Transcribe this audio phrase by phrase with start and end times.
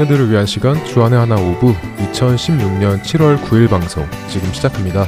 [0.00, 5.06] 청년들을 위한 시간 주안의 하나 오부 2016년 7월 9일 방송 지금 시작합니다.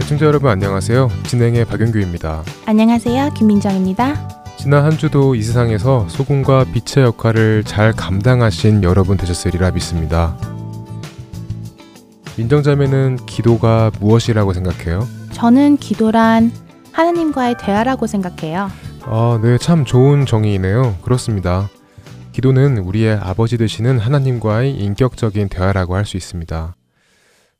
[0.00, 1.08] 애청자 여러분 안녕하세요.
[1.28, 2.42] 진행의 박영규입니다.
[2.66, 3.30] 안녕하세요.
[3.34, 4.44] 김민정입니다.
[4.56, 10.36] 지난 한 주도 이 세상에서 소금과 빛의 역할을 잘 감당하신 여러분 되셨으리라 믿습니다.
[12.36, 15.06] 민정자매는 기도가 무엇이라고 생각해요?
[15.32, 16.50] 저는 기도란
[16.92, 18.68] 하나님과의 대화라고 생각해요.
[19.04, 20.96] 아, 네, 참 좋은 정의이네요.
[21.02, 21.68] 그렇습니다.
[22.32, 26.74] 기도는 우리의 아버지 되시는 하나님과의 인격적인 대화라고 할 수 있습니다.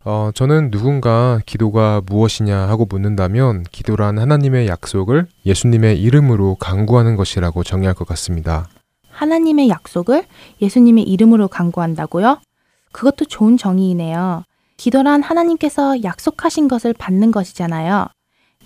[0.05, 7.95] 어, 저는 누군가 기도가 무엇이냐 하고 묻는다면 기도란 하나님의 약속을 예수님의 이름으로 강구하는 것이라고 정의할
[7.95, 8.69] 것 같습니다.
[9.11, 10.25] 하나님의 약속을
[10.61, 12.41] 예수님의 이름으로 강구한다고요?
[12.91, 14.43] 그것도 좋은 정의이네요.
[14.77, 18.09] 기도란 하나님께서 약속하신 것을 받는 것이잖아요.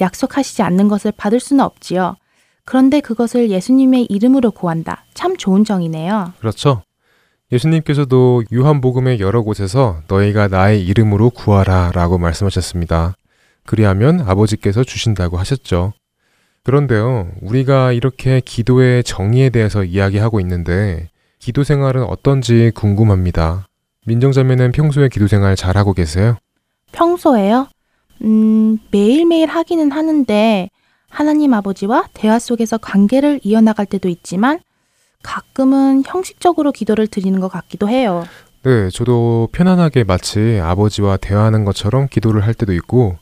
[0.01, 2.17] 약속하시지 않는 것을 받을 수는 없지요.
[2.65, 5.05] 그런데 그것을 예수님의 이름으로 구한다.
[5.15, 6.33] 참 좋은 정의네요.
[6.41, 6.83] 그렇죠.
[7.53, 13.15] 예수님께서도 요한복음의 여러 곳에서 너희가 나의 이름으로 구하라 라고 말씀하셨습니다.
[13.65, 15.93] 그리하면 아버지께서 주신다고 하셨죠.
[16.65, 23.69] 그런데요, 우리가 이렇게 기도의 정의에 대해서 이야기하고 있는데, 기도 생활은 어떤지 궁금합니다.
[24.07, 26.37] 민정자매는 평소에 기도 생활 잘하고 계세요?
[26.91, 27.69] 평소에요?
[28.23, 30.71] 음, 매일매일 하기는 하는데,
[31.09, 34.61] 하나님 아버지와 대화 속에서 관계를 이어나갈 때도 있지만,
[35.23, 38.25] 가끔은 형식적으로 기도를 드리는 것 같기도 해요.
[38.63, 43.17] 네, 저도 편안하게 마치 아버지와 대화하는 것처럼 기도를 할 때도 있고,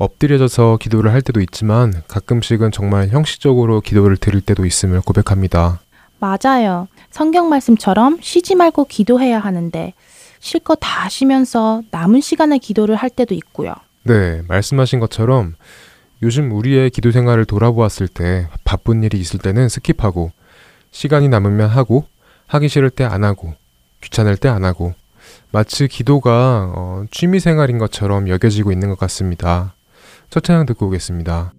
[0.00, 5.80] 엎드려져서 기도를 할 때도 있지만 가끔씩은 정말 형식적으로 기도를 드릴 때도 있음을 고백합니다.
[6.18, 6.88] 맞아요.
[7.10, 9.92] 성경 말씀처럼 쉬지 말고 기도해야 하는데
[10.38, 13.74] 실컷 다 쉬면서 남은 시간에 기도를 할 때도 있고요.
[14.10, 15.54] 네, 말씀하신 것처럼
[16.20, 20.32] 요즘 우리의 기도 생활을 돌아보았을 때 바쁜 일이 있을 때는 스킵하고
[20.90, 22.06] 시간이 남으면 하고
[22.48, 23.54] 하기 싫을 때 안 하고
[24.00, 24.94] 귀찮을 때 안 하고
[25.52, 29.74] 마치 기도가 어, 취미 생활인 것처럼 여겨지고 있는 것 같습니다.
[30.28, 31.52] 첫 찬양 듣고 오겠습니다.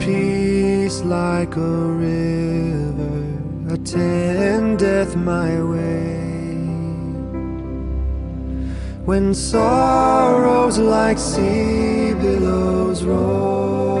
[0.00, 3.24] Peace like a river
[3.74, 6.16] attendeth my way,
[9.04, 13.98] when sorrows like sea billows roll,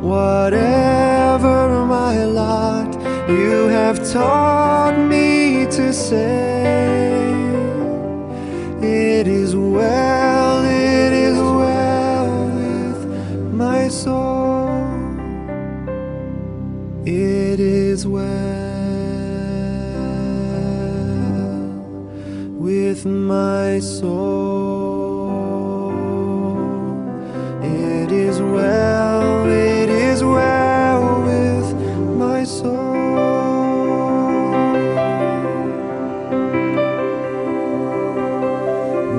[0.00, 2.92] whatever my lot,
[3.28, 6.64] you have taught me to say,
[8.80, 10.37] It is well,
[23.08, 24.28] my soul.
[27.62, 31.74] It is well, it is well with
[32.16, 32.76] my soul.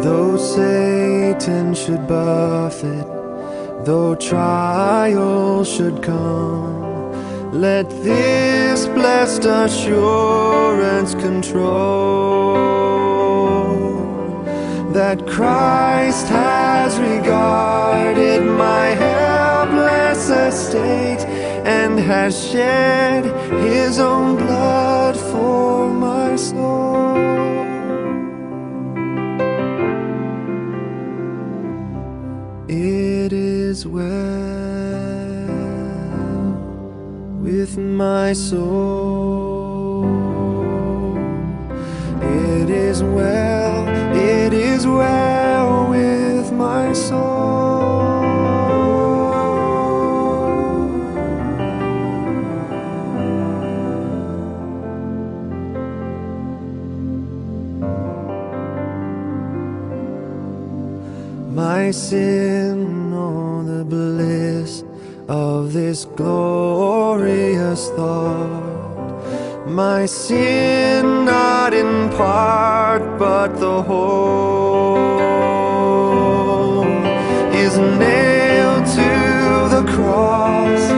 [0.04, 3.06] Though Satan should buffet,
[3.86, 6.80] though trial should come,
[7.52, 13.09] let this blessed assurance control
[15.00, 21.24] that Christ has regarded my helpless estate
[21.66, 23.24] and has shed
[23.64, 27.16] his own blood for my soul.
[32.68, 34.04] It is well
[37.48, 40.04] with my soul.
[42.22, 43.69] It is well,
[44.52, 47.20] it is well with my soul.
[61.52, 64.84] My sin, oh, the bliss
[65.28, 68.59] of this glorious thought.
[69.70, 74.98] My sin, not in part, but the whole,
[77.54, 80.89] is nailed to the cross,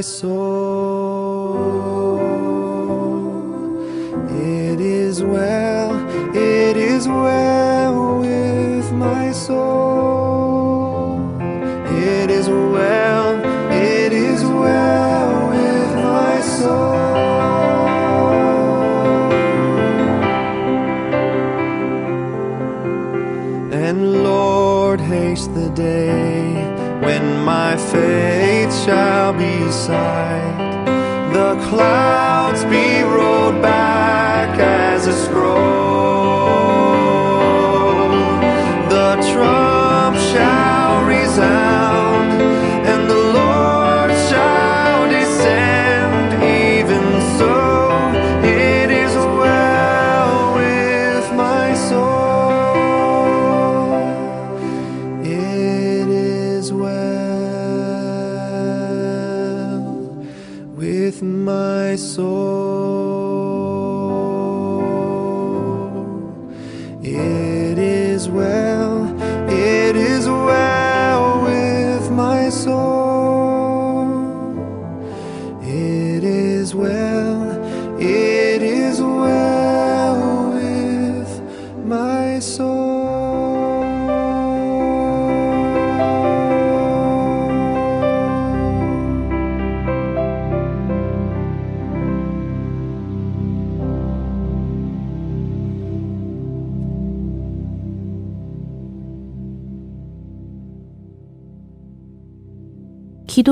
[0.00, 0.04] my
[31.70, 32.99] clouds be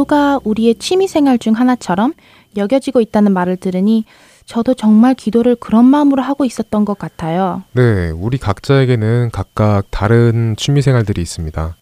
[0.08, 2.14] 기도가 우리의 취미 생활 중 하나처럼
[2.56, 4.05] 여겨지고 있다는 말을 들으니
[4.46, 7.62] 저도 정말 기도를 그런 마음으로 하고 있었던 것 같아요.
[7.72, 11.76] 네, 우리 각자에게는 각각 다른 취미 생활들이 있습니다.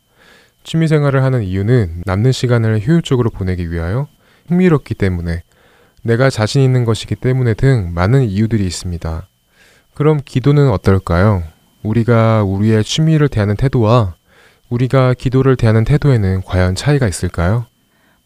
[0.64, 4.08] 취미 생활을 하는 이유는 남는 시간을 효율적으로 보내기 위하여
[4.48, 5.42] 흥미롭기 때문에
[6.02, 9.28] 내가 자신 있는 것이기 때문에 등 많은 이유들이 있습니다.
[9.94, 11.44] 그럼 기도는 어떨까요?
[11.82, 14.16] 우리가 우리의 취미를 대하는 태도와
[14.68, 17.66] 우리가 기도를 대하는 태도에는 과연 차이가 있을까요?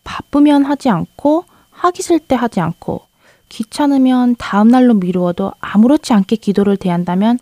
[0.04, 3.02] 바쁘면 하지 않고 하기 싫을 때 하지 않고
[3.48, 7.38] 귀찮으면 다음 날로 미루어도 아무렇지 않게 기도를 대한다면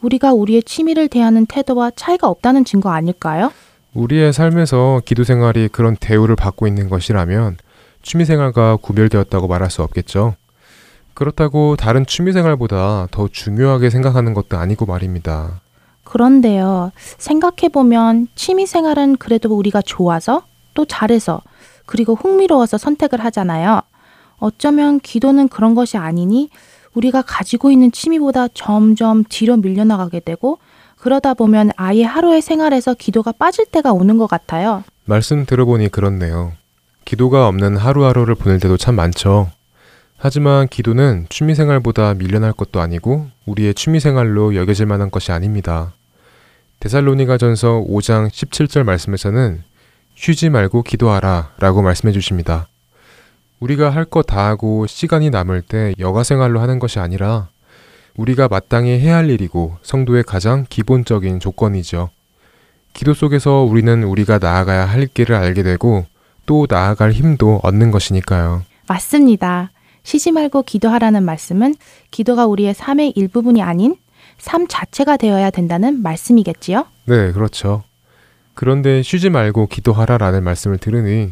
[0.00, 3.52] 우리가 우리의 취미를 대하는 태도와 차이가 없다는 증거 아닐까요?
[3.94, 7.56] 우리의 삶에서 기도 생활이 그런 대우를 받고 있는 것이라면
[8.02, 10.36] 취미 생활과 구별되었다고 말할 수 없겠죠.
[11.14, 15.60] 그렇다고 다른 취미 생활보다 더 중요하게 생각하는 것도 아니고 말입니다.
[16.04, 20.44] 그런데요, 생각해보면 취미 생활은 그래도 우리가 좋아서
[20.74, 21.42] 또 잘해서
[21.88, 23.80] 그리고 흥미로워서 선택을 하잖아요.
[24.36, 26.50] 어쩌면 기도는 그런 것이 아니니
[26.92, 30.58] 우리가 가지고 있는 취미보다 점점 뒤로 밀려나가게 되고
[30.98, 34.84] 그러다 보면 아예 하루의 생활에서 기도가 빠질 때가 오는 것 같아요.
[35.06, 36.52] 말씀 들어보니 그렇네요.
[37.06, 39.50] 기도가 없는 하루하루를 보낼 때도 참 많죠.
[40.18, 45.94] 하지만 기도는 취미 생활보다 밀려날 것도 아니고 우리의 취미 생활로 여겨질 만한 것이 아닙니다.
[46.80, 49.62] 데살로니가 전서 5장 17절 말씀에서는
[50.20, 52.66] 쉬지 말고 기도하라 라고 말씀해 주십니다.
[53.60, 57.48] 우리가 할 것 다 하고 시간이 남을 때 여가 생활로 하는 것이 아니라
[58.16, 62.10] 우리가 마땅히 해야 할 일이고 성도의 가장 기본적인 조건이죠.
[62.94, 66.04] 기도 속에서 우리는 우리가 나아가야 할 길을 알게 되고
[66.46, 68.62] 또 나아갈 힘도 얻는 것이니까요.
[68.88, 69.70] 맞습니다.
[70.02, 71.76] 쉬지 말고 기도하라는 말씀은
[72.10, 73.94] 기도가 우리의 삶의 일부분이 아닌
[74.38, 76.86] 삶 자체가 되어야 된다는 말씀이겠지요?
[77.04, 77.84] 네, 그렇죠.
[78.58, 81.30] 그런데 쉬지 말고 기도하라라는 말씀을 들으니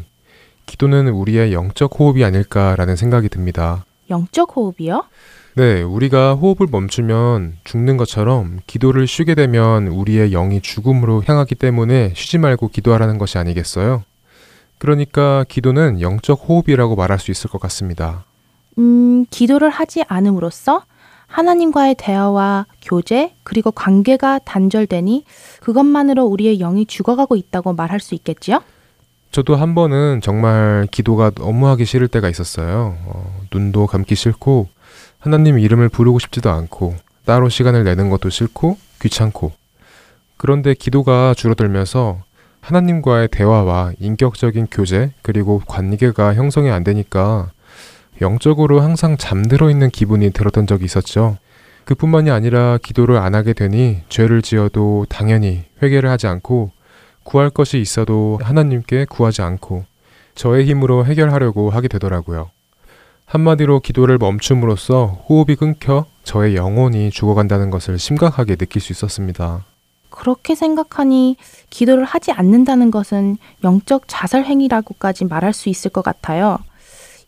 [0.65, 3.83] 기도는 우리의 영적 호흡이 아닐까라는 생각이 듭니다.
[4.09, 5.03] 영적 호흡이요?
[5.55, 12.37] 네, 우리가 호흡을 멈추면 죽는 것처럼 기도를 쉬게 되면 우리의 영이 죽음으로 향하기 때문에 쉬지
[12.37, 14.03] 말고 기도하라는 것이 아니겠어요?
[14.77, 18.23] 그러니까 기도는 영적 호흡이라고 말할 수 있을 것 같습니다.
[18.77, 20.83] 음, 기도를 하지 않음으로써
[21.27, 25.25] 하나님과의 대화와 교제 그리고 관계가 단절되니
[25.61, 28.61] 그것만으로 우리의 영이 죽어가고 있다고 말할 수 있겠지요?
[29.31, 32.97] 저도 한 번은 정말 기도가 너무 하기 싫을 때가 있었어요.
[33.05, 34.67] 어, 눈도 감기 싫고
[35.19, 39.51] 하나님 이름을 부르고 싶지도 않고 따로 시간을 내는 것도 싫고 귀찮고
[40.37, 42.21] 그런데 기도가 줄어들면서
[42.61, 47.51] 하나님과의 대화와 인격적인 교제 그리고 관계가 형성이 안 되니까
[48.21, 51.37] 영적으로 항상 잠들어 있는 기분이 들었던 적이 있었죠.
[51.85, 56.71] 그뿐만이 아니라 기도를 안 하게 되니 죄를 지어도 당연히 회개를 하지 않고
[57.23, 59.85] 구할 것이 있어도 하나님께 구하지 않고
[60.35, 62.49] 저의 힘으로 해결하려고 하게 되더라고요.
[63.25, 69.65] 한마디로 기도를 멈춤으로써 호흡이 끊겨 저의 영혼이 죽어간다는 것을 심각하게 느낄 수 있었습니다.
[70.09, 71.35] 그렇게 생각하니
[71.69, 76.59] 기도를 하지 않는다는 것은 영적 자살 행위라고까지 말할 수 있을 것 같아요.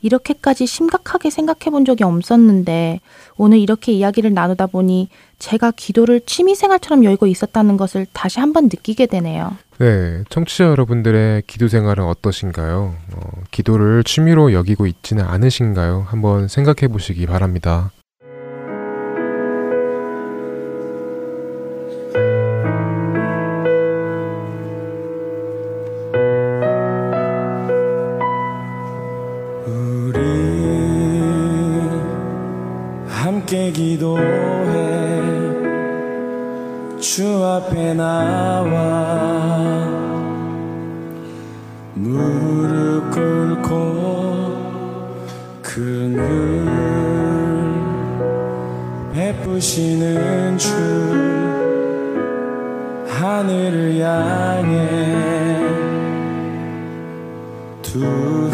[0.01, 2.99] 이렇게까지 심각하게 생각해 본 적이 없었는데
[3.37, 9.05] 오늘 이렇게 이야기를 나누다 보니 제가 기도를 취미 생활처럼 여기고 있었다는 것을 다시 한번 느끼게
[9.07, 9.55] 되네요.
[9.79, 12.95] 네, 청취자 여러분들의 기도 생활은 어떠신가요?
[13.15, 13.19] 어,
[13.51, 16.05] 기도를 취미로 여기고 있지는 않으신가요?
[16.07, 17.91] 한번 생각해 보시기 바랍니다.
[33.49, 34.19] 함께 기도해.
[36.99, 38.69] 주 앞에 나와
[41.95, 43.69] 무릎 꿇고
[45.63, 46.63] 그늘
[49.13, 50.69] 베푸시는 주
[53.07, 54.89] 하늘을 향해
[57.81, 58.51] 두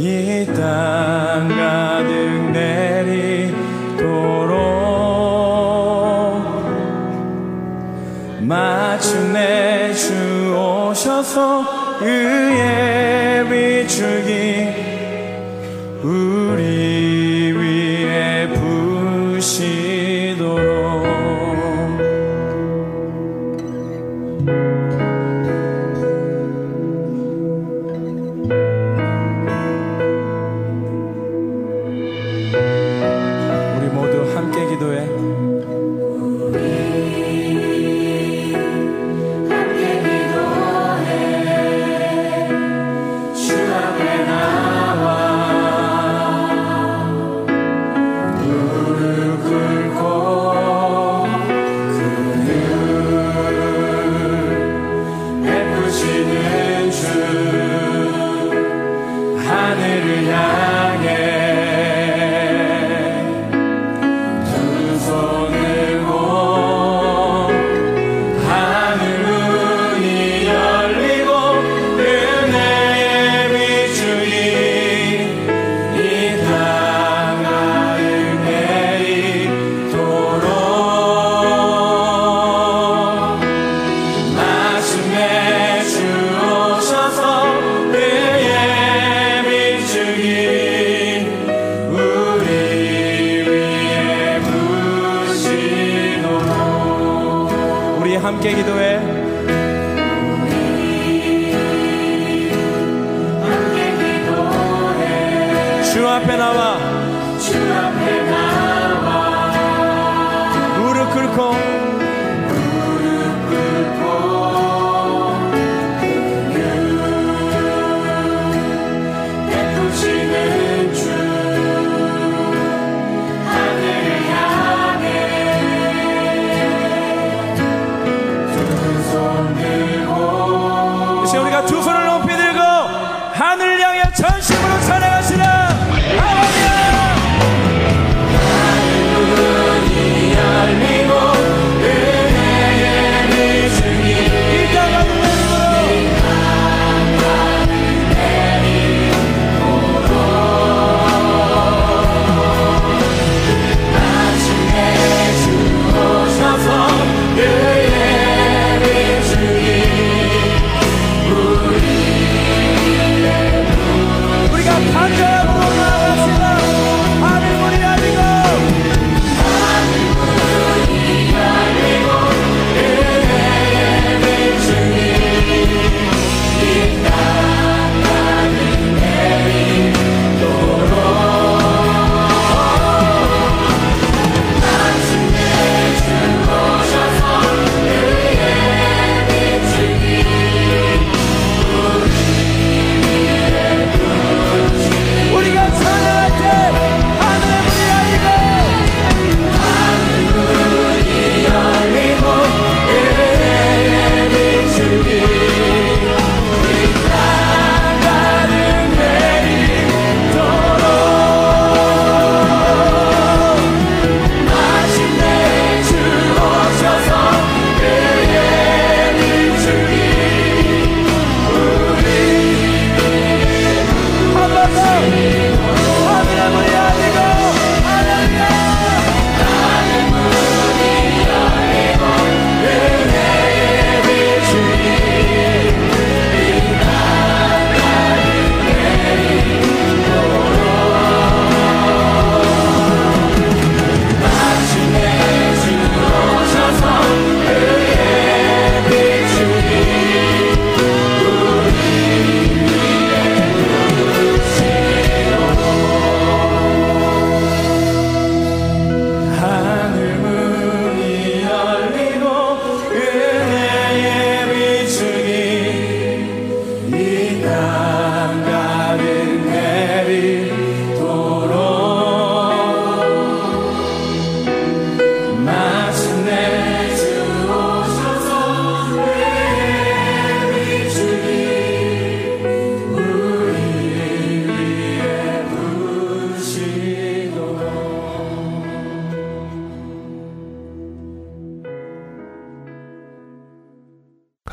[0.00, 4.06] 이 땅 가득 내리도록
[8.40, 11.64] 마침내 주 오셔서
[12.00, 14.77] 의의 비추기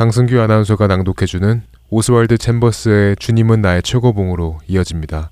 [0.06, 5.32] 강승규 아나운서가 낭독해주는 오스왈드 챔버스의 주님은 나의 최고봉으로 이어집니다.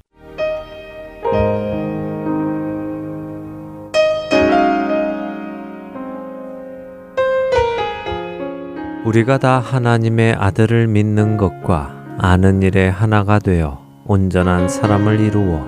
[9.05, 15.67] 우리가 다 하나님의 아들을 믿는 것과 아는 일에 하나가 되어 온전한 사람을 이루어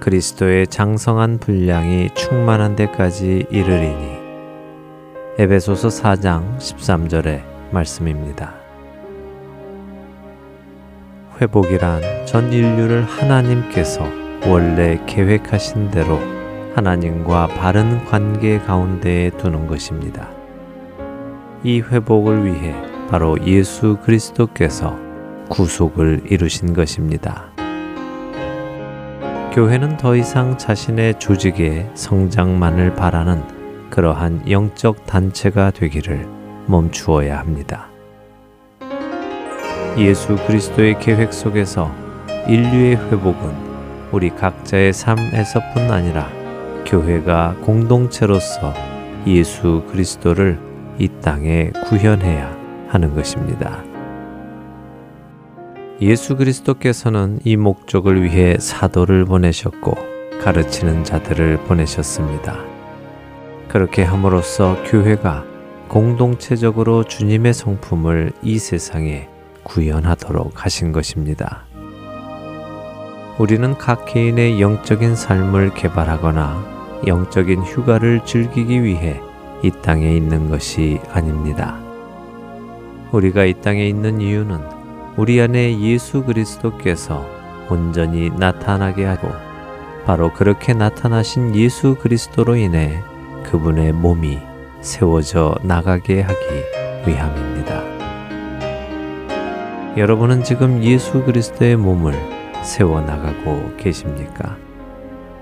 [0.00, 4.16] 그리스도의 장성한 분량이 충만한 데까지 이르리니
[5.38, 8.54] 에베소서 4장 13절의 말씀입니다.
[11.40, 14.06] 회복이란 전 인류를 하나님께서
[14.46, 16.18] 원래 계획하신 대로
[16.74, 20.28] 하나님과 바른 관계 가운데에 두는 것입니다.
[21.62, 22.74] 이 회복을 위해
[23.08, 24.96] 바로 예수 그리스도께서
[25.48, 27.50] 구속을 이루신 것입니다.
[29.52, 36.35] 교회는 더 이상 자신의 조직의 성장만을 바라는 그러한 영적 단체가 되기를
[36.66, 37.88] 멈추어야 합니다.
[39.98, 41.90] 예수 그리스도의 계획 속에서
[42.46, 43.66] 인류의 회복은
[44.12, 46.28] 우리 각자의 삶에서뿐 아니라
[46.84, 48.72] 교회가 공동체로서
[49.26, 50.58] 예수 그리스도를
[50.98, 52.56] 이 땅에 구현해야
[52.88, 53.82] 하는 것입니다.
[56.00, 59.96] 예수 그리스도께서는 이 목적을 위해 사도를 보내셨고
[60.42, 62.58] 가르치는 자들을 보내셨습니다.
[63.68, 65.55] 그렇게 함으로써 교회가
[65.88, 69.28] 공동체적으로 주님의 성품을 이 세상에
[69.62, 71.64] 구현하도록 하신 것입니다.
[73.38, 79.20] 우리는 각 개인의 영적인 삶을 개발하거나 영적인 휴가를 즐기기 위해
[79.62, 81.78] 이 땅에 있는 것이 아닙니다.
[83.12, 84.60] 우리가 이 땅에 있는 이유는
[85.16, 87.26] 우리 안에 예수 그리스도께서
[87.70, 89.28] 온전히 나타나게 하고
[90.04, 93.02] 바로 그렇게 나타나신 예수 그리스도로 인해
[93.44, 94.38] 그분의 몸이
[94.86, 96.36] 세워져 나가게 하기
[97.06, 97.82] 위함입니다.
[99.96, 102.14] 여러분은 지금 예수 그리스도의 몸을
[102.62, 104.56] 세워나가고 계십니까?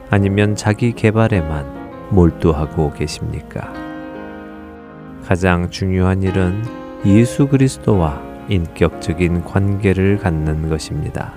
[0.09, 3.71] 아니면 자기 개발에만 몰두하고 계십니까?
[5.27, 6.63] 가장 중요한 일은
[7.05, 11.35] 예수 그리스도와 인격적인 관계를 갖는 것입니다.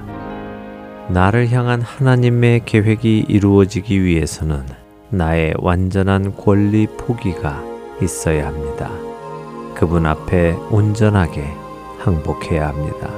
[1.09, 4.63] 나를 향한 하나님의 계획이 이루어지기 위해서는
[5.09, 8.89] 나의 완전한 권리 포기가 있어야 합니다.
[9.75, 11.45] 그분 앞에 온전하게
[11.99, 13.09] 항복해야 합니다.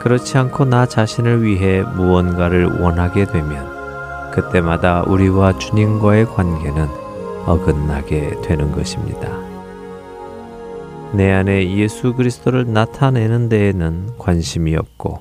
[0.00, 6.86] 그렇지 않고 나 자신을 위해 무언가를 원하게 되면 그때마다 우리와 주님과의 관계는
[7.46, 9.28] 어긋나게 되는 것입니다.
[11.12, 15.20] 내 안에 예수 그리스도를 나타내는 데에는 관심이 없고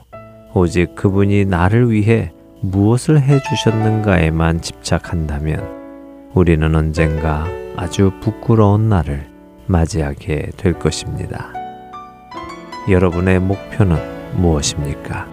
[0.53, 2.31] 오직 그분이 나를 위해
[2.61, 7.45] 무엇을 해 주셨는가에만 집착한다면 우리는 언젠가
[7.77, 9.27] 아주 부끄러운 날을
[9.67, 11.51] 맞이하게 될 것입니다.
[12.89, 13.97] 여러분의 목표는
[14.37, 15.27] 무엇입니까?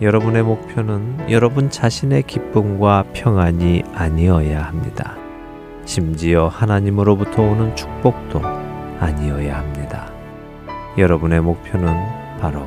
[0.00, 5.16] 여러분의 목표는 여러분 자신의 기쁨과 평안이 아니어야 합니다.
[5.84, 8.40] 심지어 하나님으로부터 오는 축복도
[8.98, 10.10] 아니어야 합니다.
[10.98, 11.94] 여러분의 목표는
[12.40, 12.66] 바로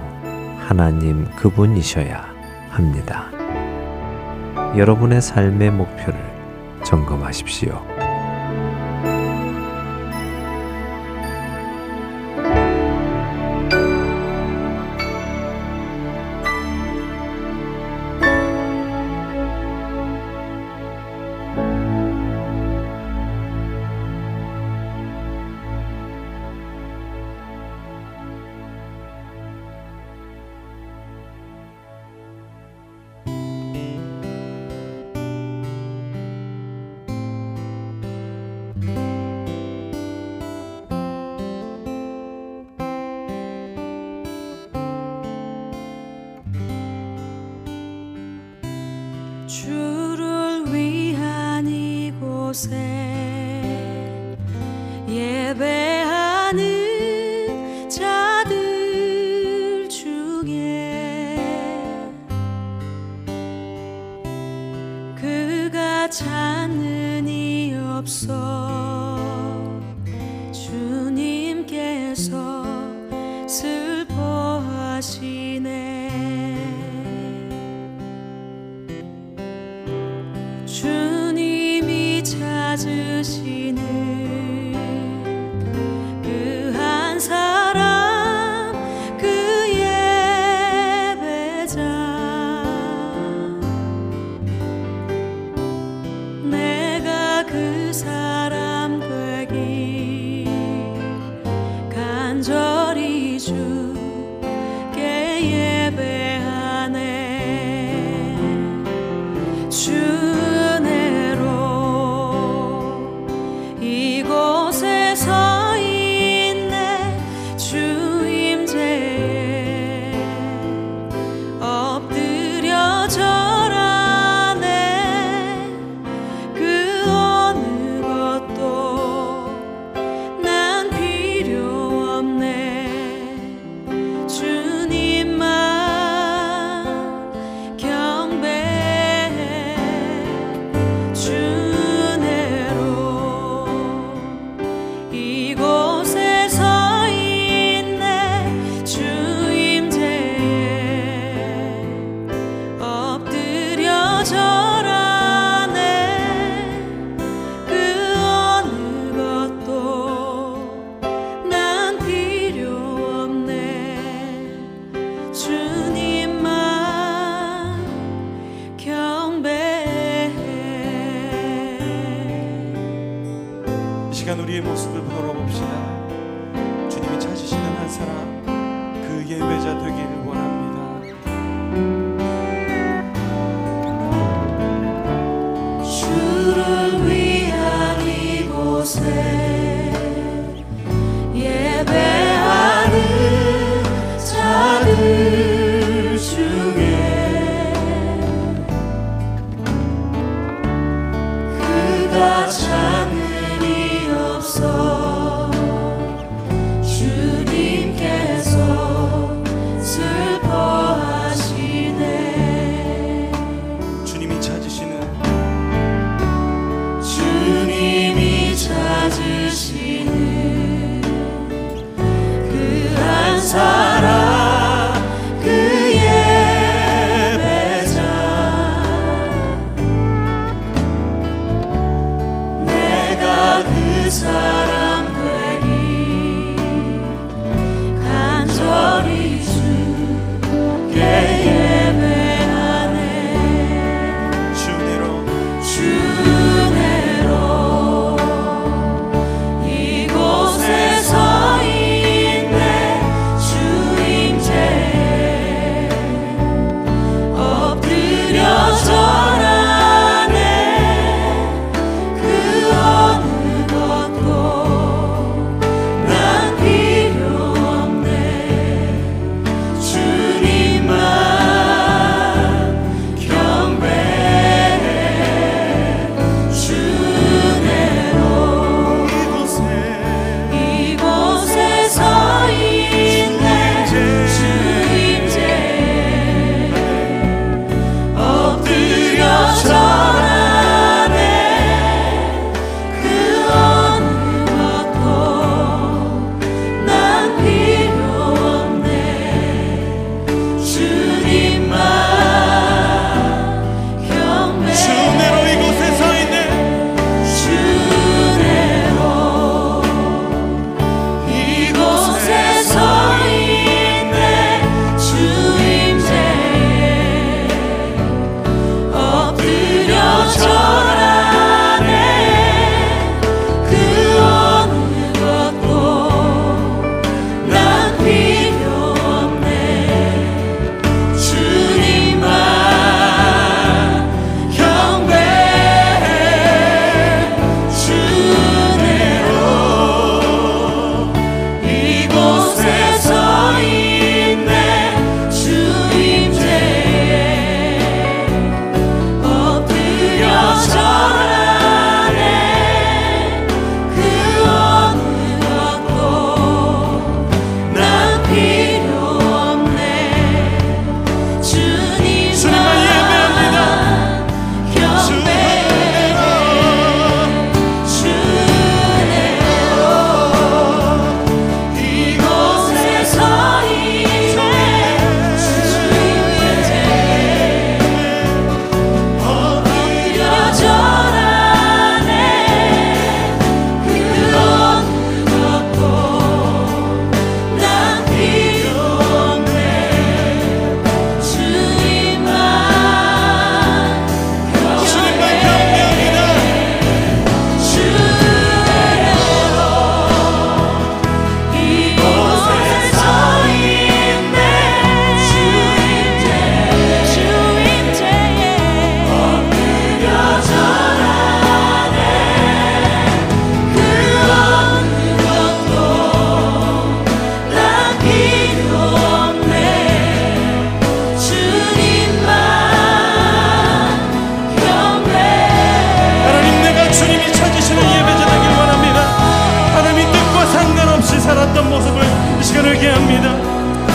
[0.60, 2.26] 하나님 그분이셔야
[2.70, 3.26] 합니다.
[4.78, 6.20] 여러분의 삶의 목표를
[6.84, 8.05] 점검하십시오.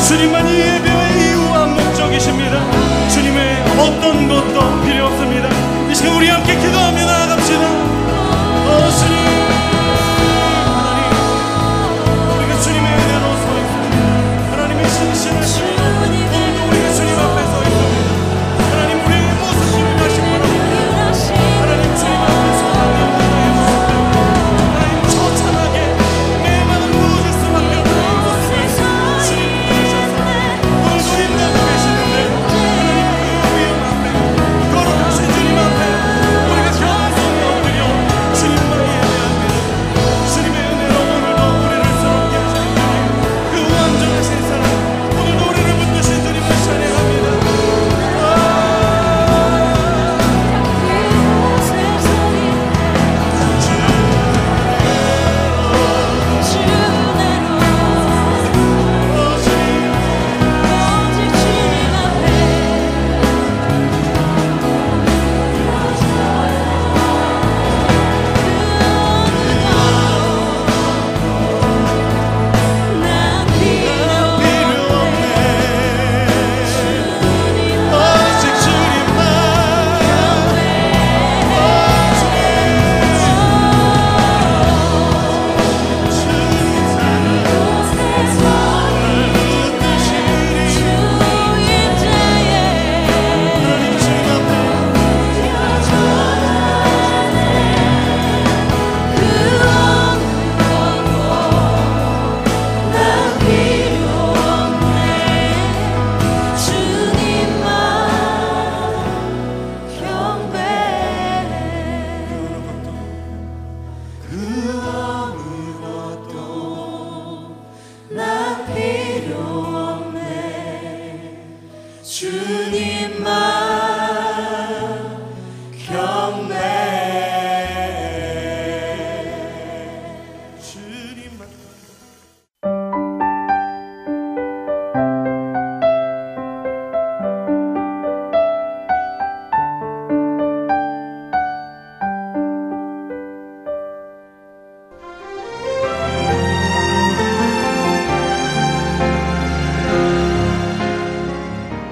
[0.06, 3.08] 주님만이 예배의 이유와 목적이십니다.
[3.10, 5.48] 주님의 어떤 것도 필요 없습니다.
[5.90, 7.62] 이 시간 우리 함께 기도하며 나아갑시다.
[7.62, 9.19] 어, 주님.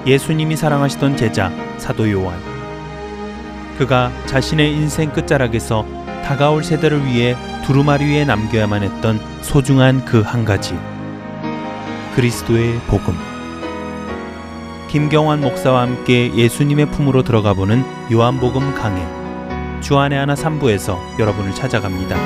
[0.09, 2.39] 예수님이 사랑하시던 제자 사도 요한.
[3.77, 5.85] 그가 자신의 인생 끝자락에서
[6.25, 10.75] 다가올 세대를 위해 두루마리 위에 남겨야만 했던 소중한 그 한 가지.
[12.15, 13.15] 그리스도의 복음.
[14.89, 19.05] 김경환 목사와 함께 예수님의 품으로 들어가 보는 요한복음 강해.
[19.81, 22.17] 주안의 하나 3부에서 여러분을 찾아갑니다.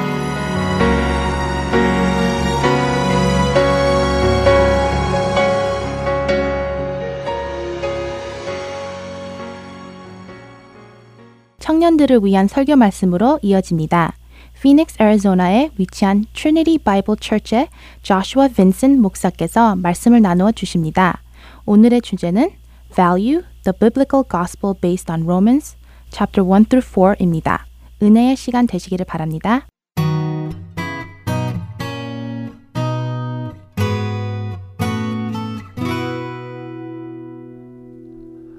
[11.83, 14.13] 청년들을 위한 설교 말씀으로 이어집니다.
[14.61, 17.67] 피닉스, 애리조나에 위치한 Trinity Bible Church의
[18.01, 21.21] Joshua Vincent 목사께서 말씀을 나누어 주십니다.
[21.65, 22.51] 오늘의 주제는
[22.93, 25.75] Value, the Biblical Gospel based on Romans,
[26.09, 27.65] chapter 1 through 4입니다.
[28.01, 29.67] 은혜의 시간 되시기를 바랍니다.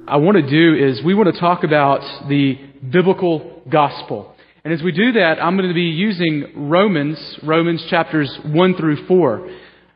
[0.06, 4.34] I want to do is we want to talk about the biblical gospel.
[4.64, 9.06] And as we do that, I'm going to be using Romans, Romans chapters 1 through
[9.06, 9.50] 4.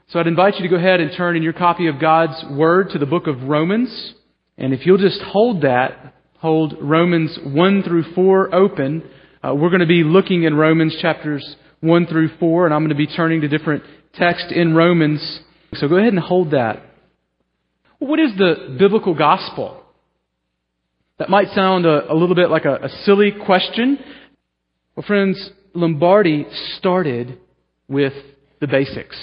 [0.08, 2.90] So I'd invite you to go ahead and turn in your copy of God's Word
[2.90, 4.14] to the book of Romans.
[4.56, 9.08] And if you'll just hold that, hold Romans 1 through 4 open,
[9.42, 12.90] uh, we're going to be looking in Romans chapters 1 through 4, and I'm going
[12.90, 15.40] to be turning to different texts in Romans.
[15.74, 16.82] So go ahead and hold that.
[17.98, 19.77] What is the biblical gospel?
[21.18, 23.98] That might sound a, a little bit like a, a silly question.
[24.94, 27.38] Well, friends, Lombardi started
[27.88, 28.14] with
[28.60, 29.16] the basics.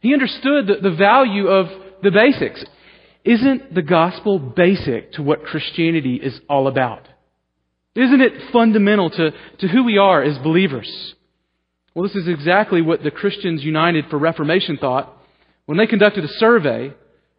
[0.00, 1.66] He understood the, the value of
[2.02, 2.64] the basics.
[3.24, 7.08] Isn't the gospel basic to what Christianity is all about?
[7.94, 11.14] Isn't it fundamental to, to who we are as believers?
[11.94, 15.12] Well, this is exactly what the Christians United for Reformation thought
[15.64, 16.92] when they conducted a survey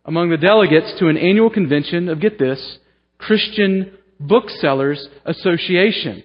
[0.03, 2.79] among the delegates to an annual convention of, get this,
[3.17, 6.23] Christian Booksellers Association.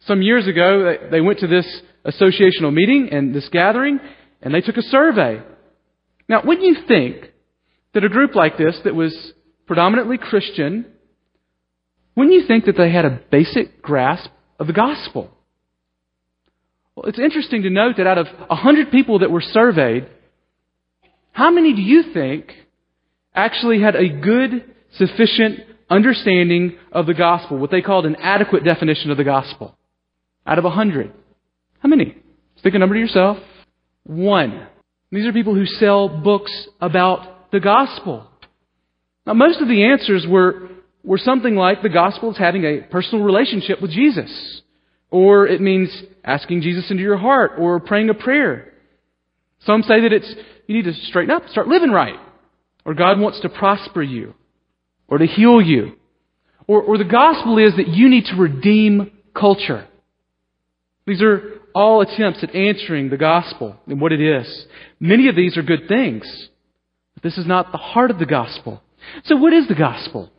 [0.00, 1.66] Some years ago, they went to this
[2.04, 4.00] associational meeting and this gathering,
[4.42, 5.42] and they took a survey.
[6.28, 7.32] Now, wouldn't you think
[7.94, 9.32] that a group like this, that was
[9.66, 10.86] predominantly Christian,
[12.16, 15.30] wouldn't you think that they had a basic grasp of the gospel?
[16.94, 20.08] Well, it's interesting to note that out of a hundred people that were surveyed,
[21.32, 22.52] how many do you think
[23.34, 29.10] actually had a good, sufficient understanding of the gospel, what they called an adequate definition
[29.10, 29.76] of the gospel.
[30.46, 31.12] Out of a hundred.
[31.80, 32.16] How many?
[32.56, 33.38] Stick a number to yourself.
[34.04, 34.66] One.
[35.10, 38.26] These are people who sell books about the gospel.
[39.26, 40.68] Now, most of the answers were,
[41.04, 44.62] were something like the gospel is having a personal relationship with Jesus.
[45.10, 45.90] Or it means
[46.24, 48.72] asking Jesus into your heart or praying a prayer.
[49.60, 50.34] Some say that it's,
[50.66, 52.18] you need to straighten up, start living right.
[52.84, 54.34] Or God wants to prosper you.
[55.08, 55.96] Or to heal you.
[56.66, 59.86] Or, or the gospel is that you need to redeem culture.
[61.06, 64.66] These are all attempts at answering the gospel and what it is.
[65.00, 66.48] Many of these are good things.
[67.14, 68.82] But this is not the heart of the gospel.
[69.24, 70.30] So what is the gospel?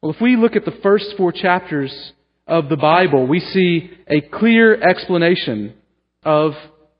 [0.00, 2.12] Well, if we look at the first four chapters
[2.46, 5.74] of the Bible, we see a clear explanation
[6.22, 6.52] of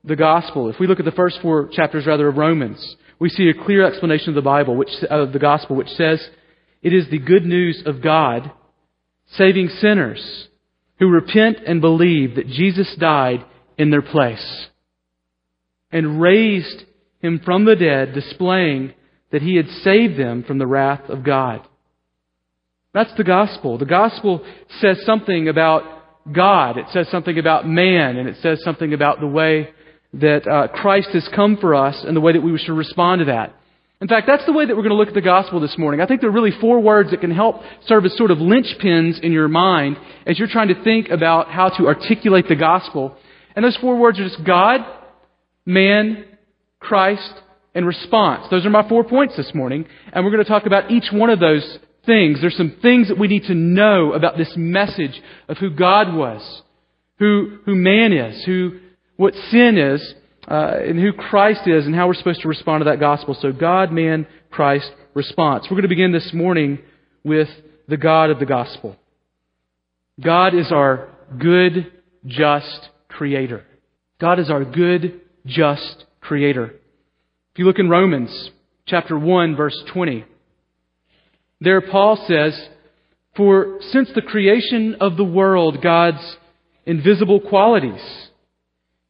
[0.03, 0.69] the gospel.
[0.69, 3.85] If we look at the first four chapters, rather, of Romans, we see a clear
[3.85, 6.25] explanation of the Bible, which, of the gospel, which says
[6.87, 8.49] it is the good news of God
[9.31, 10.47] saving sinners
[10.99, 13.43] who repent and believe that Jesus died
[13.77, 14.67] in their place
[15.91, 16.85] and raised
[17.19, 18.93] him from the dead, displaying
[19.33, 21.67] that he had saved them from the wrath of God.
[22.93, 23.77] That's the gospel.
[23.77, 24.45] The gospel
[24.79, 25.83] says something about
[26.31, 26.77] God.
[26.77, 29.71] It says something about man, and it says something about the way
[30.13, 33.25] that uh, Christ has come for us and the way that we should respond to
[33.25, 33.53] that.
[33.99, 36.01] In fact, that's the way that we're going to look at the gospel this morning.
[36.01, 39.19] I think there are really four words that can help serve as sort of linchpins
[39.21, 43.17] in your mind as you're trying to think about how to articulate the gospel.
[43.55, 44.81] And those four words are just God,
[45.65, 46.25] man,
[46.79, 47.33] Christ,
[47.73, 48.47] and response.
[48.51, 49.87] Those are my four points this morning.
[50.13, 52.39] And we're going to talk about each one of those things.
[52.39, 56.61] There's some things that we need to know about this message of who God was,
[57.17, 58.79] who, who man is, who,
[59.15, 60.13] what sin is,
[60.47, 63.37] uh, and who Christ is, and how we're supposed to respond to that gospel.
[63.41, 65.65] So God, man, Christ, response.
[65.65, 66.79] We're going to begin this morning
[67.23, 67.49] with
[67.87, 68.95] the God of the gospel.
[70.21, 71.91] God is our good,
[72.25, 73.65] just creator.
[74.19, 76.67] God is our good, just creator.
[77.53, 78.51] If you look in Romans
[78.85, 80.25] chapter 1 verse 20,
[81.59, 82.69] there Paul says,
[83.35, 86.37] For since the creation of the world, God's
[86.85, 88.01] invisible qualities,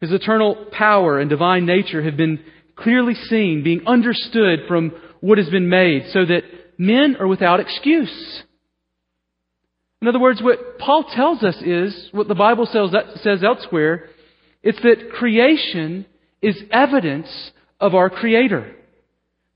[0.02, 2.44] His eternal power and divine nature have been
[2.76, 4.92] clearly seen, being understood from
[5.22, 6.44] what has been made, so that
[6.78, 8.44] men are without excuse.
[10.00, 14.10] In other words, what Paul tells us is, what the Bible says, elsewhere,
[14.62, 16.06] it's that creation
[16.40, 18.76] is evidence of our Creator.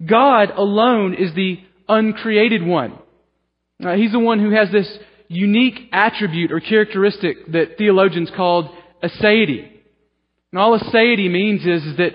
[0.04, 2.98] God alone is the uncreated one.
[3.80, 4.92] He's the one who has this
[5.28, 8.70] unique attribute or characteristic that theologians called
[9.04, 9.71] aseity.
[10.52, 12.12] And all aseity means is, is that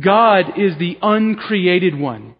[0.00, 2.34] God is the uncreated one.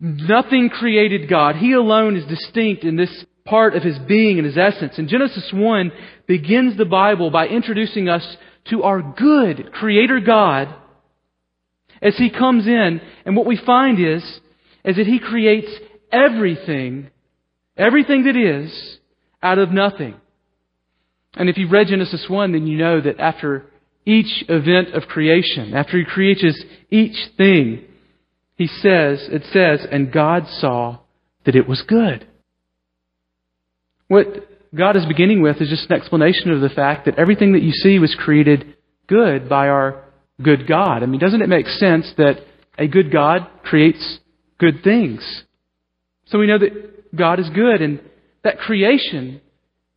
[0.00, 1.56] Nothing created God.
[1.56, 4.94] He alone is distinct in this part of his being and his essence.
[4.96, 5.92] And Genesis 1
[6.26, 8.36] begins the Bible by introducing us
[8.70, 10.74] to our good Creator God
[12.02, 13.00] as He comes in.
[13.24, 14.22] And what we find is,
[14.84, 15.70] is that He creates
[16.10, 17.10] everything,
[17.76, 18.98] everything that is,
[19.42, 20.14] out of nothing.
[21.34, 23.69] And if you've read Genesis 1, then you know that after
[24.10, 26.44] each event of creation, after He creates
[26.90, 27.84] each thing,
[28.56, 30.98] He says, it says, and God saw
[31.44, 32.26] that it was good.
[34.08, 34.26] What
[34.74, 37.72] God is beginning with is just an explanation of the fact that everything that you
[37.72, 40.04] see was created good by our
[40.42, 41.02] good God.
[41.02, 42.36] I mean, doesn't it make sense that
[42.78, 44.18] a good God creates
[44.58, 45.44] good things?
[46.26, 48.00] So we know that God is good, and
[48.44, 49.40] that creation,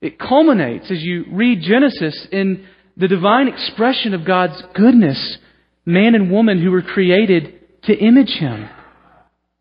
[0.01, 5.37] it culminates as you read Genesis in the divine expression of God's goodness,
[5.85, 8.69] man and woman who were created to image Him.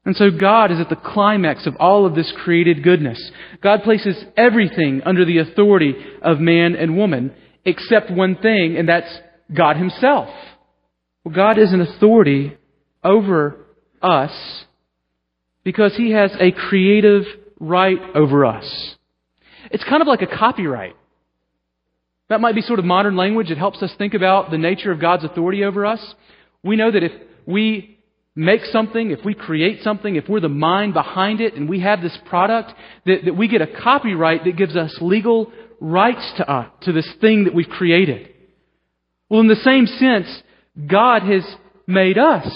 [0.05, 3.31] And so God is at the climax of all of this created goodness.
[3.63, 7.33] God places everything under the authority of man and woman
[7.65, 9.13] except one thing, and that's
[9.55, 10.29] God Himself.
[11.25, 12.57] Well, God is an authority
[13.05, 13.65] over
[14.03, 14.65] us
[15.63, 17.23] because He has a creative
[17.61, 18.97] right over us.
[19.71, 20.97] It's kind of like a copyright.
[22.33, 23.51] That might be sort of modern language.
[23.51, 26.01] It helps us think about the nature of God's authority over us.
[26.63, 27.13] We know that if
[27.45, 27.99] we
[28.35, 32.01] make something, if we create something, if we're the mind behind it and we have
[32.01, 32.73] this product,
[33.05, 37.07] that, that we get a copyright that gives us legal rights to, uh, to this
[37.21, 38.31] thing that we've created.
[39.29, 40.43] Well, in the same sense,
[40.87, 41.45] God has
[41.87, 42.51] made us.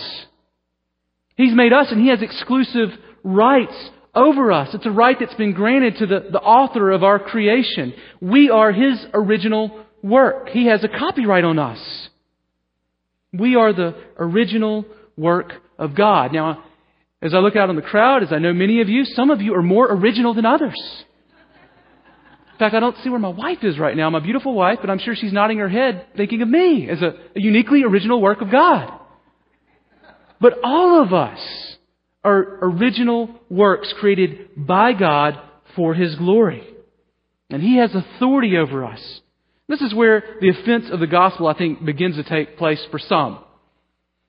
[1.36, 2.88] He's made us and He has exclusive
[3.22, 4.74] rights over us.
[4.74, 7.94] It's a right that's been granted to the, the author of our creation.
[8.20, 10.48] We are His original work.
[10.48, 12.08] He has a copyright on us.
[13.32, 14.86] We are the original
[15.16, 16.32] work of God.
[16.32, 16.64] Now,
[17.20, 19.42] as I look out on the crowd, as I know many of you, some of
[19.42, 20.74] you are more original than others.
[22.52, 24.88] In fact, I don't see where my wife is right now, my beautiful wife, but
[24.88, 28.40] I'm sure she's nodding her head thinking of me as a, a uniquely original work
[28.40, 28.98] of God.
[30.40, 31.75] But all of us
[32.26, 35.40] are original works created by God
[35.76, 36.66] for His glory.
[37.50, 39.20] And He has authority over us.
[39.68, 42.98] This is where the offense of the gospel, I think, begins to take place for
[42.98, 43.38] some.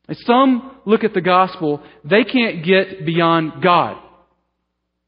[0.07, 3.97] As some look at the gospel, they can't get beyond God.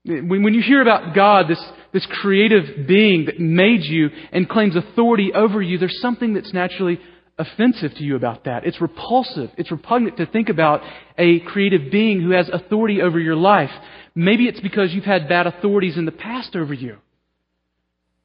[0.05, 1.63] When, you hear about God, this,
[1.93, 6.99] this creative being that made you and claims authority over you, there's something that's naturally
[7.39, 8.65] offensive to you about that.
[8.65, 9.49] It's repulsive.
[9.57, 10.81] It's repugnant to think about
[11.17, 13.71] a creative being who has authority over your life.
[14.13, 16.97] Maybe it's because you've had bad authorities in the past over you.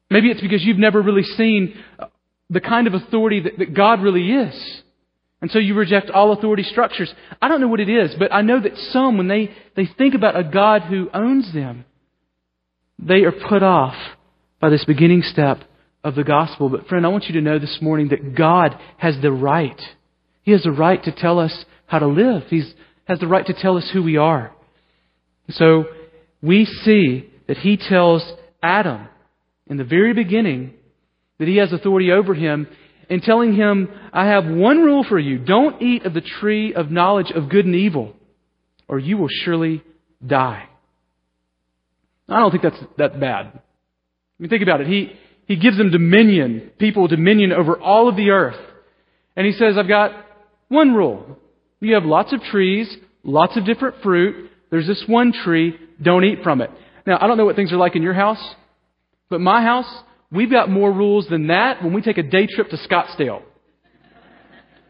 [0.09, 1.81] Maybe it's because you've never really seen
[2.49, 4.81] the kind of authority that, that God really is.
[5.41, 7.13] And so you reject all authority structures.
[7.41, 10.13] I don't know what it is, but I know that some, when they, they think
[10.13, 11.85] about a God who owns them,
[12.99, 13.95] they are put off
[14.59, 15.59] by this beginning step
[16.05, 16.69] of the gospel.
[16.69, 19.81] But friend, I want you to know this morning that God has the right.
[20.43, 22.43] He has the right to tell us how to live.
[22.49, 22.63] He
[23.05, 24.53] has the right to tell us who we are.
[25.49, 25.85] So
[26.41, 28.23] we see that He tells
[28.61, 29.07] Adam
[29.67, 30.75] in the very beginning
[31.39, 32.67] that He has authority over him
[33.09, 35.39] and telling him, I have one rule for you.
[35.39, 38.15] Don't eat of the tree of knowledge of good and evil,
[38.87, 39.83] or you will surely
[40.25, 40.67] die.
[42.27, 43.47] I don't think that's that bad.
[43.47, 43.61] I
[44.39, 44.87] mean, think about it.
[44.87, 45.13] He,
[45.47, 48.59] he gives them dominion, people dominion over all of the earth.
[49.35, 50.11] And he says, I've got
[50.69, 51.37] one rule.
[51.79, 52.93] You have lots of trees,
[53.23, 54.49] lots of different fruit.
[54.71, 55.75] There's this one tree.
[56.01, 56.71] Don't eat from it.
[57.05, 58.43] Now, I don't know what things are like in your house,
[59.29, 59.85] but my house,
[60.31, 63.43] we've got more rules than that when we take a day trip to Scottsdale.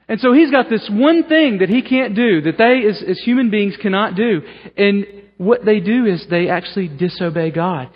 [0.07, 3.19] And so he's got this one thing that he can't do, that they as, as
[3.19, 4.41] human beings cannot do.
[4.77, 5.05] And
[5.37, 7.89] what they do is they actually disobey God.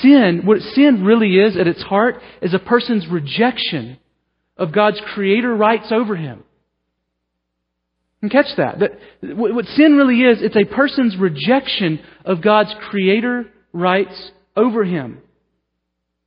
[0.00, 3.98] Sin, what sin really is at its heart, is a person's rejection
[4.56, 6.44] of God's creator rights over him.
[8.20, 8.78] And catch that.
[9.22, 15.18] What sin really is, it's a person's rejection of God's creator rights over him.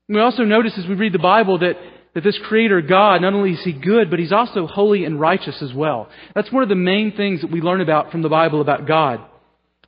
[0.07, 1.75] We also notice as we read the Bible that,
[2.13, 5.61] that this Creator God, not only is He good, but He's also holy and righteous
[5.61, 6.09] as well.
[6.35, 9.21] That's one of the main things that we learn about from the Bible about God.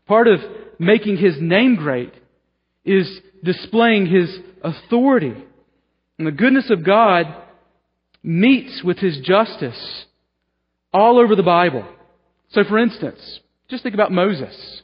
[0.08, 0.40] Part of
[0.80, 2.14] making His name great
[2.86, 5.34] is displaying His authority.
[6.18, 7.26] And the goodness of God
[8.24, 10.06] meets with His justice
[10.94, 11.88] all over the Bible.
[12.50, 14.82] So, for instance, just think about Moses.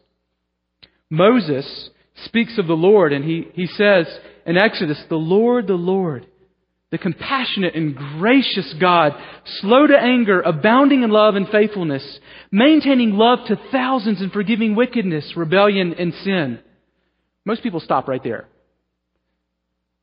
[1.10, 1.90] Moses
[2.26, 4.08] speaks of the Lord, and he, he says
[4.46, 6.28] in Exodus, The Lord, the Lord,
[6.94, 9.14] the compassionate and gracious God,
[9.62, 12.20] slow to anger, abounding in love and faithfulness,
[12.52, 16.60] maintaining love to thousands and forgiving wickedness, rebellion, and sin.
[17.46, 18.48] Most people stop right there.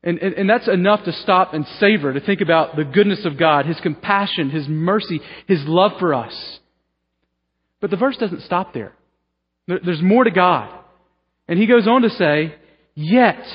[0.03, 3.37] And, and, and, that's enough to stop and savor, to think about the goodness of
[3.37, 6.59] God, His compassion, His mercy, His love for us.
[7.79, 8.91] But the verse doesn't stop there.
[9.65, 10.77] There's more to God.
[11.47, 12.55] And he goes on to say,
[12.95, 13.45] Yet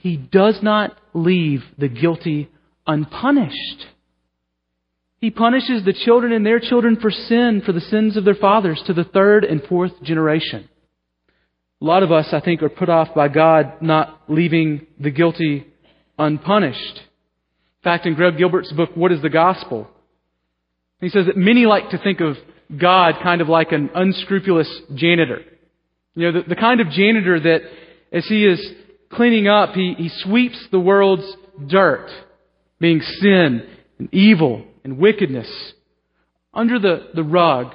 [0.00, 2.48] he does not leave the guilty
[2.86, 3.86] unpunished.
[5.18, 8.82] He punishes the children and their children for sin, for the sins of their fathers,
[8.86, 10.70] to the third and fourth generation.
[11.82, 15.66] A lot of us, I think, are put off by God not leaving the guilty
[16.18, 16.96] unpunished.
[16.96, 19.86] In fact, in Greg Gilbert's book, What is the Gospel?
[21.02, 22.36] He says that many like to think of
[22.74, 25.40] God kind of like an unscrupulous janitor.
[26.14, 27.60] You know, the, the kind of janitor that
[28.12, 28.60] as he is
[29.12, 31.36] cleaning up, he, he sweeps the world's
[31.66, 32.10] dirt,
[32.78, 33.66] being sin
[33.98, 35.48] and evil and wickedness,
[36.54, 37.74] under the, the rug,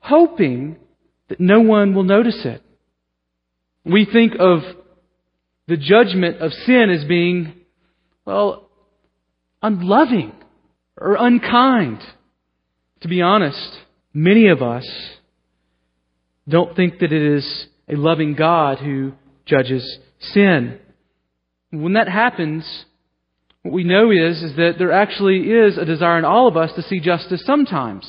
[0.00, 0.76] hoping
[1.28, 2.62] that no one will notice it.
[3.84, 4.60] We think of
[5.66, 7.54] the judgment of sin as being,
[8.24, 8.68] well,
[9.62, 10.32] unloving
[11.00, 12.00] or unkind.
[13.00, 13.78] To be honest,
[14.12, 14.86] many of us
[16.48, 19.12] don't think that it is a loving God who
[19.46, 20.78] judges sin.
[21.70, 22.64] When that happens,
[23.62, 26.72] what we know is, is that there actually is a desire in all of us
[26.74, 28.04] to see justice sometimes.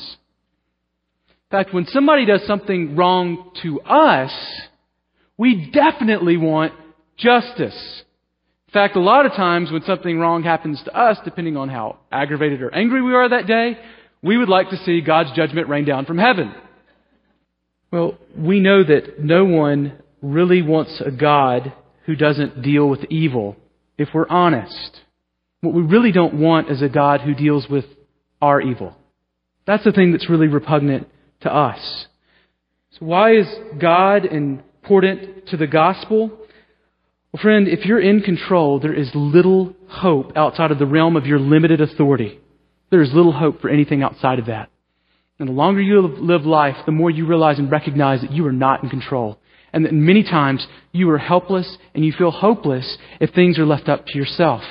[1.28, 4.32] In fact, when somebody does something wrong to us,
[5.38, 6.72] we definitely want
[7.16, 8.02] justice.
[8.68, 11.98] In fact, a lot of times when something wrong happens to us, depending on how
[12.10, 13.78] aggravated or angry we are that day,
[14.20, 16.52] we would like to see God's judgment rain down from heaven.
[17.92, 21.72] Well, we know that no one really wants a God
[22.06, 23.56] who doesn't deal with evil
[23.98, 25.00] if we're honest.
[25.60, 27.86] What we really don't want is a God who deals with
[28.42, 28.96] our evil.
[29.66, 31.08] That's the thing that's really repugnant
[31.40, 32.06] to us.
[32.90, 33.46] So why is
[33.78, 36.28] God important to the gospel?
[37.32, 41.26] Well, friend, if you're in control, there is little hope outside of the realm of
[41.26, 42.38] your limited authority.
[42.90, 44.70] There is little hope for anything outside of that.
[45.38, 48.52] And the longer you live life, the more you realize and recognize that you are
[48.52, 49.38] not in control.
[49.74, 53.88] And that many times you are helpless and you feel hopeless if things are left
[53.88, 54.62] up to yourself.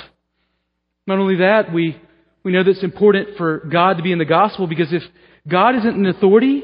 [1.05, 2.01] Not only that, we,
[2.43, 5.03] we know that it's important for God to be in the gospel because if
[5.45, 6.63] God isn't in authority,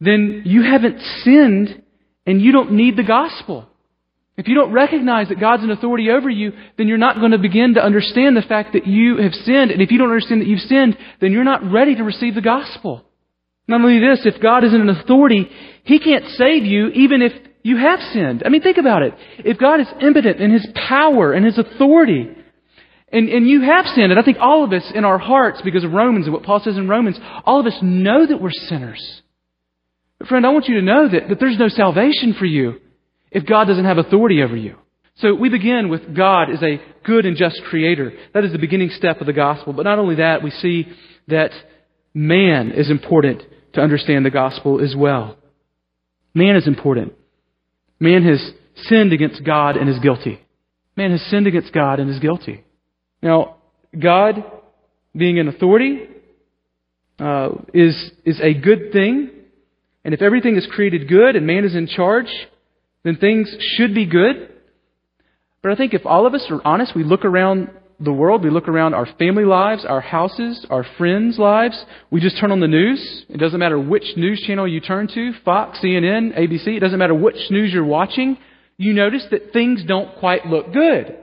[0.00, 1.82] then you haven't sinned
[2.26, 3.68] and you don't need the gospel.
[4.36, 7.38] If you don't recognize that God's an authority over you, then you're not going to
[7.38, 9.70] begin to understand the fact that you have sinned.
[9.70, 12.40] And if you don't understand that you've sinned, then you're not ready to receive the
[12.40, 13.04] gospel.
[13.68, 15.48] Not only this, if God isn't an authority,
[15.84, 17.32] He can't save you even if
[17.62, 18.42] you have sinned.
[18.44, 19.14] I mean, think about it.
[19.38, 22.28] If God is impotent in His power and His authority,
[23.12, 25.84] and, and you have sinned, and I think all of us in our hearts, because
[25.84, 29.22] of Romans and what Paul says in Romans, all of us know that we're sinners.
[30.18, 32.80] But friend, I want you to know that, that there's no salvation for you
[33.30, 34.76] if God doesn't have authority over you.
[35.16, 38.12] So we begin with God as a good and just creator.
[38.32, 39.72] That is the beginning step of the gospel.
[39.74, 40.86] But not only that, we see
[41.28, 41.50] that
[42.14, 43.42] man is important
[43.74, 45.36] to understand the gospel as well.
[46.34, 47.12] Man is important.
[48.00, 48.52] Man has
[48.84, 50.40] sinned against God and is guilty.
[50.96, 52.64] Man has sinned against God and is guilty.
[53.22, 53.56] Now,
[53.98, 54.44] God
[55.16, 56.00] being an authority
[57.18, 59.30] uh, is, is a good thing.
[60.04, 62.26] And if everything is created good and man is in charge,
[63.04, 64.48] then things should be good.
[65.62, 67.70] But I think if all of us are honest, we look around
[68.00, 72.38] the world, we look around our family lives, our houses, our friends' lives, we just
[72.38, 73.24] turn on the news.
[73.28, 77.14] It doesn't matter which news channel you turn to Fox, CNN, ABC, it doesn't matter
[77.14, 78.38] which news you're watching.
[78.76, 81.16] You notice that things don't quite look good.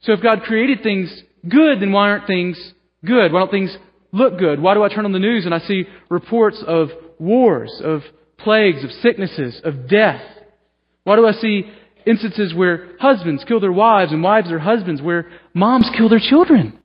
[0.00, 2.72] So if God created things good, then why aren't things
[3.04, 3.32] good?
[3.32, 3.76] Why don't things
[4.12, 4.60] look good?
[4.60, 6.88] Why do I turn on the news and I see reports of
[7.18, 8.02] wars, of
[8.38, 10.22] plagues, of sicknesses, of death?
[11.04, 11.70] Why do I see
[12.08, 16.78] instances where husbands kill their wives and wives their husbands, where moms kill their children?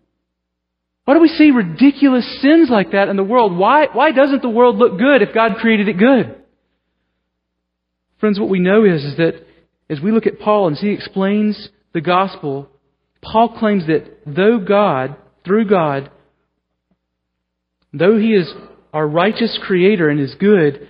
[1.05, 3.57] Why do we see ridiculous sins like that in the world?
[3.57, 6.35] Why, why doesn't the world look good if God created it good?
[8.19, 9.45] Friends, what we know is, is that
[9.89, 12.69] as we look at Paul and as he explains the gospel,
[13.21, 16.09] Paul claims that though God, through God,
[17.91, 18.51] though he is
[18.93, 20.87] our righteous creator and is good,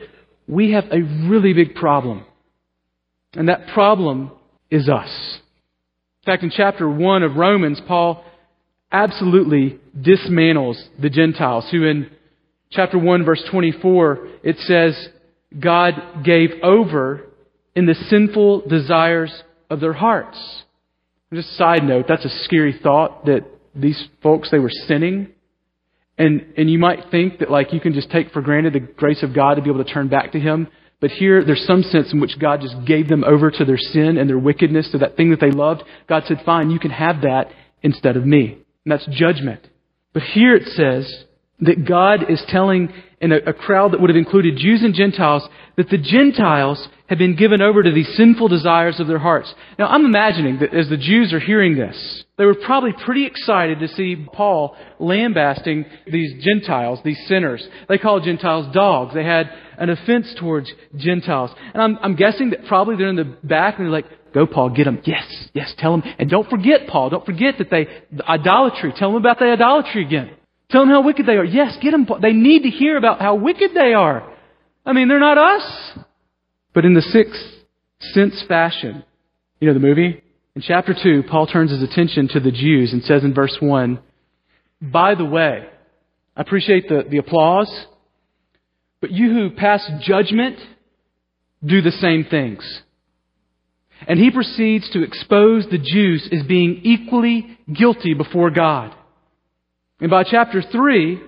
[0.47, 2.25] we have a really big problem.
[3.33, 4.31] And that problem
[4.69, 5.39] is us.
[6.21, 8.23] In fact, in chapter 1 of Romans, Paul
[8.91, 12.09] absolutely dismantles the Gentiles, who in
[12.71, 15.09] chapter 1, verse 24, it says,
[15.59, 17.25] God gave over
[17.75, 20.63] in the sinful desires of their hearts.
[21.29, 25.29] And just a side note, that's a scary thought that these folks, they were sinning.
[26.17, 29.23] And, and you might think that like you can just take for granted the grace
[29.23, 30.67] of God to be able to turn back to Him.
[31.03, 34.17] But here, there's some sense in which God just gave them over to their sin
[34.17, 35.83] and their wickedness, to that thing that they loved.
[36.07, 37.51] God said, fine, you can have that
[37.81, 38.57] instead of me.
[38.85, 39.67] And that's judgment.
[40.13, 41.25] But here it says
[41.59, 45.45] that God is telling in a, crowd that would have included Jews and Gentiles
[45.75, 49.53] that the Gentiles have been given over to these sinful desires of their hearts.
[49.77, 53.79] Now, I'm imagining that as the Jews are hearing this, they were probably pretty excited
[53.79, 57.65] to see Paul lambasting these Gentiles, these sinners.
[57.87, 59.13] They called Gentiles dogs.
[59.13, 61.51] They had an offense towards Gentiles.
[61.73, 64.71] And I'm, I'm guessing that probably they're in the back and they're like, Go, Paul,
[64.71, 64.99] get them.
[65.05, 66.11] Yes, yes, tell them.
[66.17, 68.91] And don't forget, Paul, don't forget that they, the idolatry.
[68.97, 70.31] Tell them about the idolatry again.
[70.71, 71.45] Tell them how wicked they are.
[71.45, 72.07] Yes, get them.
[72.19, 74.27] They need to hear about how wicked they are.
[74.85, 75.99] I mean, they're not us.
[76.73, 77.39] But in the sixth
[77.99, 79.03] sense fashion,
[79.59, 80.22] you know the movie?
[80.55, 83.99] In chapter 2, Paul turns his attention to the Jews and says in verse 1,
[84.81, 85.65] By the way,
[86.37, 87.71] I appreciate the, the applause,
[89.01, 90.59] but you who pass judgment
[91.65, 92.81] do the same things.
[94.07, 98.93] And he proceeds to expose the Jews as being equally guilty before God.
[99.99, 101.19] And by chapter 3,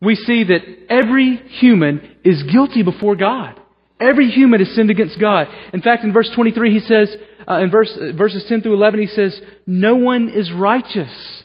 [0.00, 3.60] we see that every human is guilty before God.
[4.00, 5.46] Every human has sinned against God.
[5.72, 7.14] In fact, in verse 23, he says,
[7.48, 11.44] uh, in verse, uh, verses 10 through 11, he says, No one is righteous.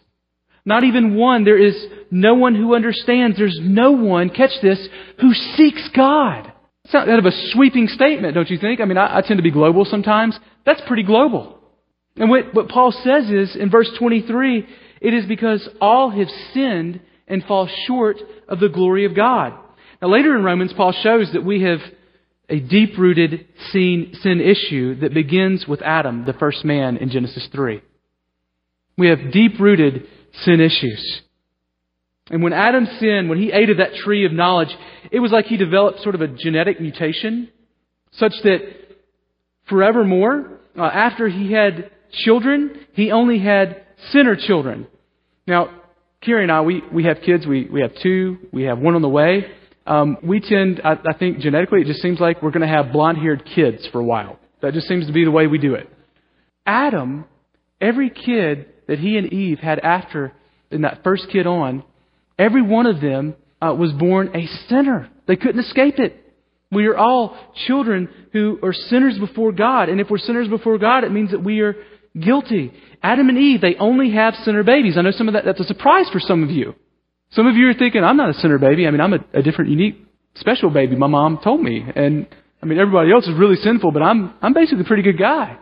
[0.66, 1.44] Not even one.
[1.44, 1.76] There is
[2.12, 3.38] no one who understands.
[3.38, 4.88] There's no one, catch this,
[5.20, 6.52] who seeks God.
[6.86, 8.82] It's that of a sweeping statement, don't you think?
[8.82, 10.38] I mean, I, I tend to be global sometimes.
[10.66, 11.60] That's pretty global.
[12.18, 14.68] And what, what Paul says is, in verse 23,
[15.02, 19.54] it is because all have sinned and fall short of the glory of God.
[20.02, 21.80] Now, later in Romans, Paul shows that we have
[22.50, 27.48] a deep rooted sin, sin issue that begins with Adam, the first man, in Genesis
[27.52, 27.82] 3.
[28.98, 30.08] We have deep rooted
[30.44, 31.22] sin issues.
[32.30, 34.70] And when Adam sinned, when he ate of that tree of knowledge,
[35.12, 37.50] it was like he developed sort of a genetic mutation
[38.12, 38.60] such that
[39.68, 44.88] forevermore uh, after he had children, he only had sinner children.
[45.48, 45.82] Now,
[46.22, 47.46] Carrie and I, we, we have kids.
[47.46, 48.38] We, we have two.
[48.52, 49.46] We have one on the way.
[49.86, 52.92] Um, we tend, I, I think genetically, it just seems like we're going to have
[52.92, 54.40] blonde haired kids for a while.
[54.62, 55.90] That just seems to be the way we do it.
[56.66, 57.26] Adam,
[57.82, 60.34] every kid that he and Eve had after,
[60.72, 61.84] in that first kid on,
[62.40, 65.10] every one of them uh, was born a sinner.
[65.28, 66.20] They couldn't escape it.
[66.72, 69.90] We are all children who are sinners before God.
[69.90, 71.76] And if we're sinners before God, it means that we are
[72.20, 72.74] guilty.
[73.02, 74.98] Adam and Eve, they only have sinner babies.
[74.98, 76.74] I know some of that, that's a surprise for some of you.
[77.34, 78.88] Some of you are thinking, I'm not a sinner baby.
[78.88, 79.98] I mean, I'm a, a different, unique,
[80.36, 80.96] special baby.
[80.96, 81.84] My mom told me.
[81.96, 82.28] And,
[82.62, 85.58] I mean, everybody else is really sinful, but I'm, I'm basically a pretty good guy.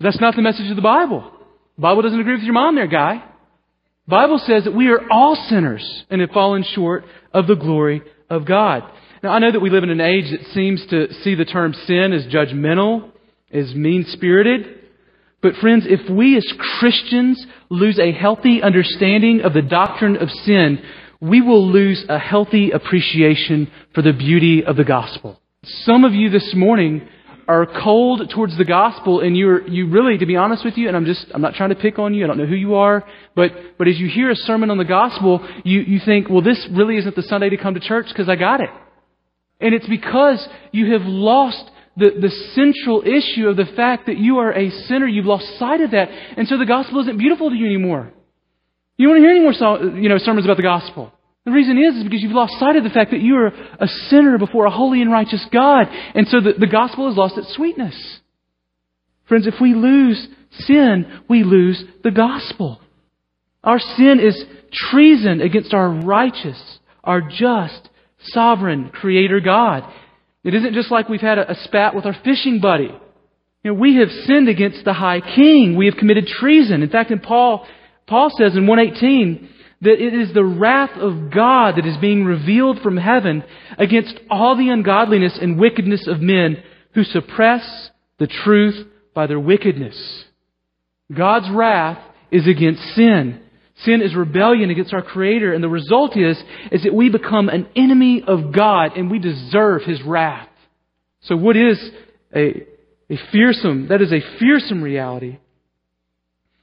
[0.00, 1.30] That's not the message of the Bible.
[1.76, 3.24] The Bible doesn't agree with your mom there, guy.
[4.06, 8.02] The Bible says that we are all sinners and have fallen short of the glory
[8.28, 8.82] of God.
[9.22, 11.72] Now, I know that we live in an age that seems to see the term
[11.86, 13.10] sin as judgmental,
[13.52, 14.80] as mean spirited.
[15.40, 17.44] But, friends, if we as Christians
[17.74, 20.82] lose a healthy understanding of the doctrine of sin,
[21.20, 25.40] we will lose a healthy appreciation for the beauty of the gospel.
[25.64, 27.08] Some of you this morning
[27.46, 30.96] are cold towards the gospel and you're, you really, to be honest with you, and
[30.96, 33.04] I'm just, I'm not trying to pick on you, I don't know who you are,
[33.34, 36.66] but, but as you hear a sermon on the gospel, you, you think, well, this
[36.70, 38.70] really isn't the Sunday to come to church because I got it.
[39.60, 44.38] And it's because you have lost the, the central issue of the fact that you
[44.38, 45.06] are a sinner.
[45.06, 46.08] You've lost sight of that.
[46.10, 48.12] And so the gospel isn't beautiful to you anymore.
[48.96, 51.12] You don't want to hear any more you know, sermons about the gospel.
[51.44, 53.86] The reason is, is because you've lost sight of the fact that you are a
[54.08, 55.86] sinner before a holy and righteous God.
[56.14, 58.20] And so the, the gospel has lost its sweetness.
[59.28, 62.80] Friends, if we lose sin, we lose the gospel.
[63.62, 64.42] Our sin is
[64.72, 67.88] treason against our righteous, our just,
[68.18, 69.90] sovereign Creator God.
[70.44, 72.90] It isn't just like we've had a, a spat with our fishing buddy.
[73.64, 75.74] You know, we have sinned against the high king.
[75.74, 76.82] We have committed treason.
[76.82, 77.66] In fact, in Paul,
[78.06, 79.48] Paul says in 118
[79.80, 83.42] that it is the wrath of God that is being revealed from heaven
[83.78, 90.24] against all the ungodliness and wickedness of men who suppress the truth by their wickedness.
[91.12, 93.40] God's wrath is against sin.
[93.84, 97.66] Sin is rebellion against our Creator, and the result is, is that we become an
[97.76, 100.48] enemy of God and we deserve His wrath.
[101.22, 101.78] So what is
[102.34, 102.66] a,
[103.10, 105.38] a fearsome, that is a fearsome reality.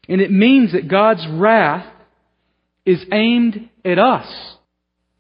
[0.08, 1.86] And it means that God's wrath
[2.86, 4.28] is aimed at us.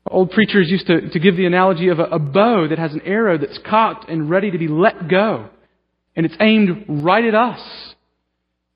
[0.08, 3.02] Old preachers used to, to give the analogy of a, a bow that has an
[3.06, 5.50] arrow that's cocked and ready to be let go.
[6.16, 7.91] And it's aimed right at us.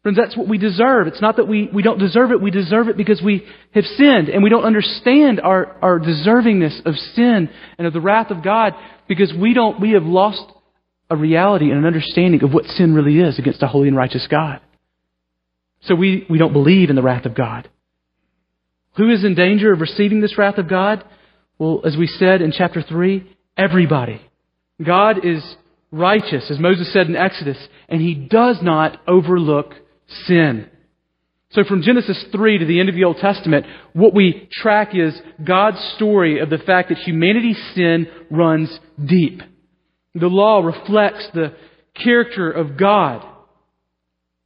[0.05, 1.07] Friends, that's what we deserve.
[1.07, 2.39] It's not that we, we don't deserve it.
[2.39, 3.43] We deserve it because we
[3.73, 7.49] have sinned and we don't understand our, our deservingness of sin
[7.79, 8.73] and of the wrath of God
[9.07, 10.43] because we don't, we have lost
[11.09, 14.27] a reality and an understanding of what sin really is against a holy and righteous
[14.29, 14.61] God.
[15.81, 17.67] So we, we don't believe in the wrath of God.
[18.97, 21.03] Who is in danger of receiving this wrath of God?
[21.57, 23.27] Well, as we said in chapter 3,
[23.57, 24.21] everybody.
[24.85, 25.43] God is
[25.91, 27.57] righteous, as Moses said in Exodus,
[27.89, 29.73] and he does not overlook
[30.25, 30.69] sin.
[31.51, 35.17] So from Genesis 3 to the end of the Old Testament, what we track is
[35.43, 39.41] God's story of the fact that humanity's sin runs deep.
[40.13, 41.53] The law reflects the
[41.95, 43.25] character of God.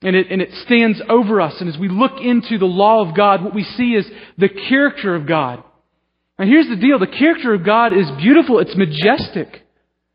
[0.01, 1.55] And it, and it stands over us.
[1.59, 5.15] And as we look into the law of God, what we see is the character
[5.15, 5.63] of God.
[6.37, 6.99] Now here's the deal.
[6.99, 8.59] The character of God is beautiful.
[8.59, 9.65] It's majestic.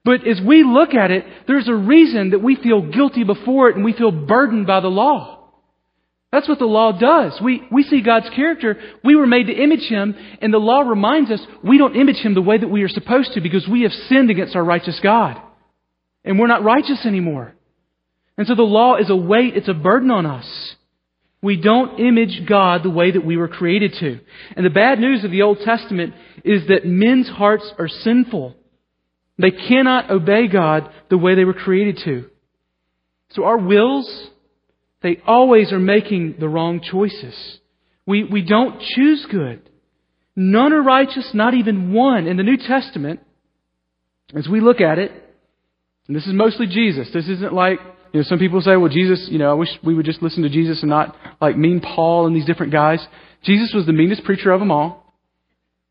[0.04, 3.76] But as we look at it, there's a reason that we feel guilty before it
[3.76, 5.43] and we feel burdened by the law.
[6.34, 7.40] That's what the law does.
[7.40, 8.76] We, we see God's character.
[9.04, 12.34] We were made to image Him, and the law reminds us we don't image Him
[12.34, 15.40] the way that we are supposed to because we have sinned against our righteous God.
[16.24, 17.54] And we're not righteous anymore.
[18.36, 20.74] And so the law is a weight, it's a burden on us.
[21.40, 24.18] We don't image God the way that we were created to.
[24.56, 26.14] And the bad news of the Old Testament
[26.44, 28.56] is that men's hearts are sinful.
[29.38, 32.28] They cannot obey God the way they were created to.
[33.30, 34.30] So our wills,
[35.04, 37.36] they always are making the wrong choices.
[38.06, 39.60] We, we don't choose good.
[40.34, 42.26] None are righteous, not even one.
[42.26, 43.20] In the New Testament,
[44.34, 45.12] as we look at it,
[46.08, 47.08] and this is mostly Jesus.
[47.12, 47.78] This isn't like,
[48.12, 50.42] you know, some people say, well, Jesus, you know, I wish we would just listen
[50.42, 53.06] to Jesus and not like mean Paul and these different guys.
[53.42, 55.14] Jesus was the meanest preacher of them all.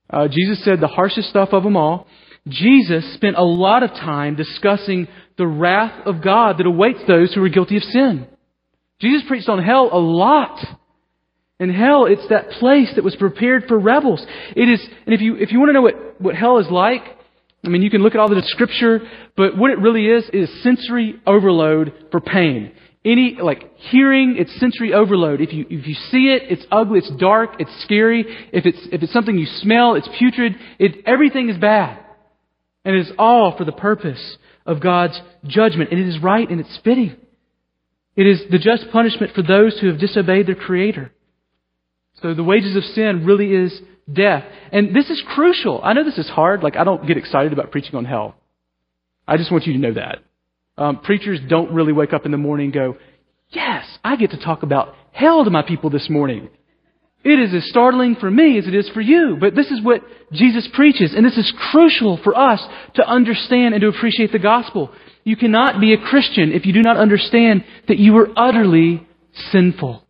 [0.10, 2.08] Uh, Jesus said the harshest stuff of them all.
[2.48, 5.08] Jesus spent a lot of time discussing
[5.38, 8.28] the wrath of God that awaits those who are guilty of sin.
[9.04, 10.58] Jesus preached on hell a lot.
[11.60, 14.26] And hell, it's that place that was prepared for rebels.
[14.56, 17.04] It is, and if you, if you want to know what, what hell is like,
[17.64, 19.02] I mean, you can look at all the scripture,
[19.38, 22.74] but what it really is, is sensory overload for pain.
[23.06, 25.42] any like hearing, it's sensory overload.
[25.42, 28.26] If you if you see it, it's ugly, it's dark, it's scary.
[28.52, 30.56] If it's if it's something you smell, it's putrid.
[30.80, 32.00] It everything is bad,
[32.86, 36.60] and it is all for the purpose of God's judgment, and it is right and
[36.60, 37.16] it's fitting.
[38.16, 41.12] It is the just punishment for those who have disobeyed their Creator.
[42.22, 45.82] So the wages of sin really is death, and this is crucial.
[45.84, 46.62] I know this is hard.
[46.62, 48.36] Like I don't get excited about preaching on hell.
[49.28, 50.20] I just want you to know that.
[50.78, 52.98] Um, preachers don't really wake up in the morning and go,
[53.50, 56.50] Yes, I get to talk about hell to my people this morning.
[57.24, 59.38] It is as startling for me as it is for you.
[59.40, 60.02] But this is what
[60.32, 62.62] Jesus preaches, and this is crucial for us
[62.96, 64.92] to understand and to appreciate the gospel.
[65.24, 69.08] You cannot be a Christian if you do not understand that you are utterly
[69.52, 70.04] sinful.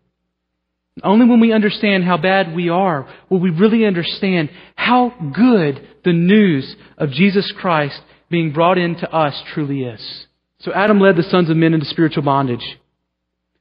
[1.02, 6.14] Only when we understand how bad we are will we really understand how good the
[6.14, 8.00] news of Jesus Christ
[8.30, 10.28] being brought into us truly is.
[10.60, 12.78] So Adam led the sons of men into spiritual bondage,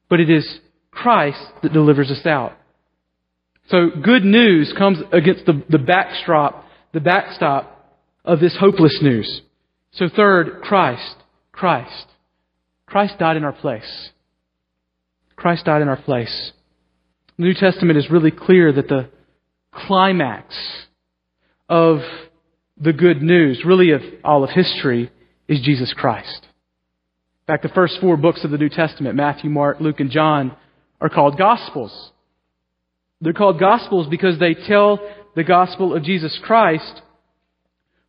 [0.09, 2.53] but it is Christ that delivers us out.
[3.69, 9.43] So good news comes against the, the backstop, the backstop of this hopeless news.
[9.93, 11.17] So third, Christ.
[11.63, 12.07] Christ.
[12.87, 14.11] Christ died in our place.
[15.37, 16.51] Christ died in our place.
[17.39, 19.11] The New Testament is really clear that the
[19.73, 20.57] climax
[21.69, 22.01] of
[22.77, 25.13] the good news, really of all of history,
[25.47, 26.41] is Jesus Christ.
[26.43, 30.57] In fact, the first four books of the New Testament, Matthew, Mark, Luke, and John,
[31.01, 32.11] are called Gospels.
[33.21, 34.99] They're called Gospels because they tell
[35.37, 37.03] the gospel of Jesus Christ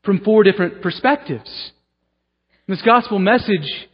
[0.04, 1.73] from four different perspectives.
[2.66, 3.90] This gospel message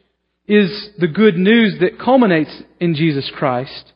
[0.47, 3.93] is the good news that culminates in Jesus Christ.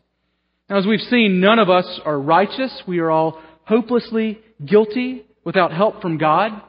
[0.67, 2.81] Now, as we've seen, none of us are righteous.
[2.87, 6.59] We are all hopelessly guilty without help from God.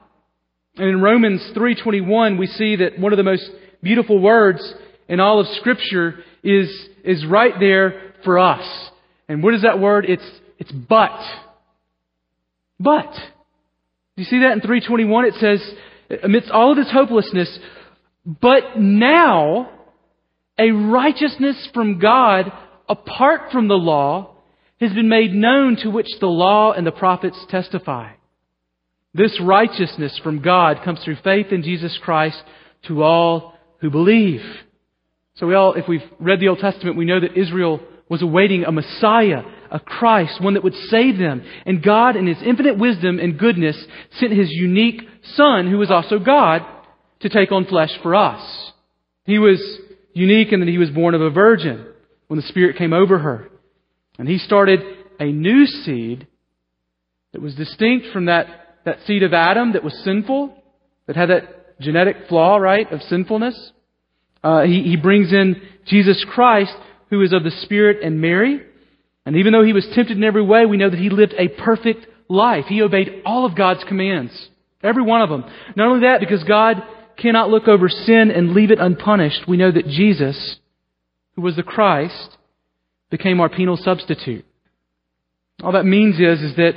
[0.76, 3.50] And in Romans 3:21, we see that one of the most
[3.82, 4.60] beautiful words
[5.08, 6.68] in all of Scripture is,
[7.04, 8.90] is right there for us.
[9.30, 10.04] And what is that word?
[10.06, 11.18] It's, it's but.
[12.78, 13.14] But.
[13.14, 15.24] Do you see that in 321?
[15.24, 15.74] It says,
[16.22, 17.58] amidst all of this hopelessness,
[18.24, 19.70] but now
[20.58, 22.52] a righteousness from God
[22.88, 24.36] apart from the law
[24.80, 28.12] has been made known to which the law and the prophets testify.
[29.12, 32.42] This righteousness from God comes through faith in Jesus Christ
[32.88, 34.42] to all who believe.
[35.36, 38.64] So we all, if we've read the Old Testament, we know that Israel was awaiting
[38.64, 41.42] a Messiah, a Christ, one that would save them.
[41.64, 43.76] And God, in His infinite wisdom and goodness,
[44.18, 45.02] sent His unique
[45.34, 46.62] Son, who was also God,
[47.24, 48.72] to take on flesh for us.
[49.24, 49.58] He was
[50.12, 51.86] unique in that He was born of a virgin
[52.28, 53.48] when the Spirit came over her.
[54.18, 54.80] And He started
[55.18, 56.26] a new seed
[57.32, 58.46] that was distinct from that,
[58.84, 60.54] that seed of Adam that was sinful,
[61.06, 63.72] that had that genetic flaw, right, of sinfulness.
[64.42, 66.76] Uh, he, he brings in Jesus Christ,
[67.08, 68.60] who is of the Spirit and Mary.
[69.24, 71.48] And even though he was tempted in every way, we know that he lived a
[71.48, 72.66] perfect life.
[72.68, 74.48] He obeyed all of God's commands.
[74.82, 75.44] Every one of them.
[75.76, 76.82] Not only that, because God
[77.16, 80.56] cannot look over sin and leave it unpunished, we know that Jesus,
[81.36, 82.36] who was the Christ,
[83.10, 84.44] became our penal substitute.
[85.62, 86.74] All that means is, is that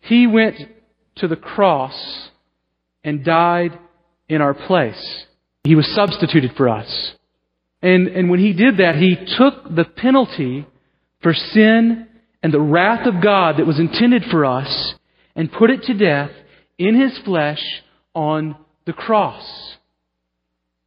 [0.00, 0.56] he went
[1.16, 2.30] to the cross
[3.04, 3.78] and died
[4.28, 5.24] in our place.
[5.64, 7.14] He was substituted for us.
[7.82, 10.66] And, and when he did that, he took the penalty
[11.22, 12.08] for sin
[12.42, 14.94] and the wrath of God that was intended for us
[15.36, 16.30] and put it to death
[16.78, 17.62] in his flesh
[18.14, 18.56] on
[18.90, 19.44] the cross.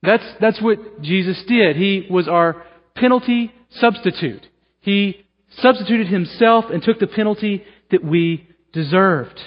[0.02, 1.78] That's, that's what Jesus did.
[1.78, 4.46] He was our penalty substitute.
[4.82, 5.26] He
[5.60, 9.40] substituted himself and took the penalty that we deserved.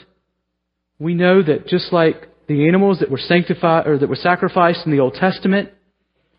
[0.99, 4.93] We know that just like the animals that were sanctified or that were sacrificed in
[4.93, 5.71] the Old Testament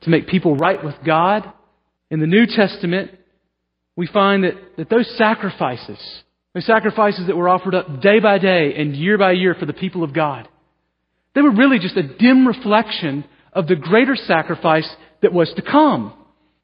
[0.02, 1.54] to make people right with God,
[2.10, 3.12] in the New Testament,
[3.96, 6.00] we find that, that those sacrifices,
[6.56, 9.74] those sacrifices that were offered up day by day and year by year for the
[9.74, 10.48] people of God,
[11.38, 13.24] they were really just a dim reflection
[13.54, 14.90] of the greater sacrifice
[15.22, 16.12] that was to come.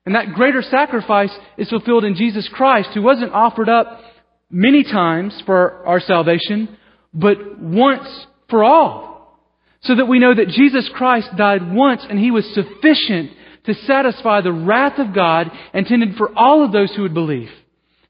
[0.03, 4.01] And that greater sacrifice is fulfilled in Jesus Christ, who wasn't offered up
[4.49, 6.75] many times for our salvation,
[7.13, 9.39] but once for all.
[9.81, 13.29] So that we know that Jesus Christ died once and he was sufficient
[13.65, 17.51] to satisfy the wrath of God intended for all of those who would believe.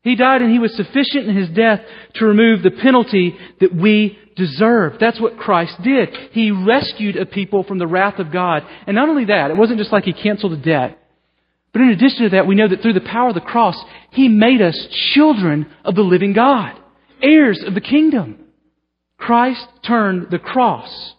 [0.04, 1.80] He died and he was sufficient in his death
[2.16, 4.98] to remove the penalty that we deserve.
[5.00, 6.10] That's what Christ did.
[6.32, 8.64] He rescued a people from the wrath of God.
[8.86, 11.00] And not only that, it wasn't just like he canceled a debt.
[11.72, 13.82] But in addition to that, we know that through the power of the cross,
[14.12, 14.78] he made us
[15.14, 16.78] children of the living God,
[17.22, 18.40] heirs of the kingdom.
[19.18, 21.14] Christ turned the cross,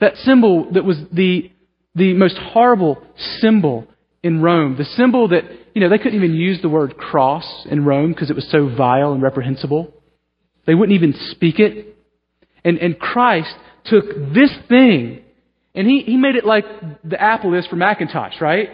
[0.00, 1.50] that symbol that was the,
[1.94, 3.02] the most horrible
[3.40, 3.88] symbol
[4.22, 5.44] in Rome, the symbol that
[5.74, 8.74] you know, they couldn't even use the word cross in Rome because it was so
[8.74, 9.92] vile and reprehensible.
[10.66, 11.96] They wouldn't even speak it.
[12.64, 13.54] And, and Christ
[13.84, 15.20] took this thing
[15.74, 16.64] and he, he made it like
[17.02, 18.68] the Apple is for Macintosh, right?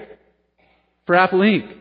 [1.07, 1.77] For Apple Inc.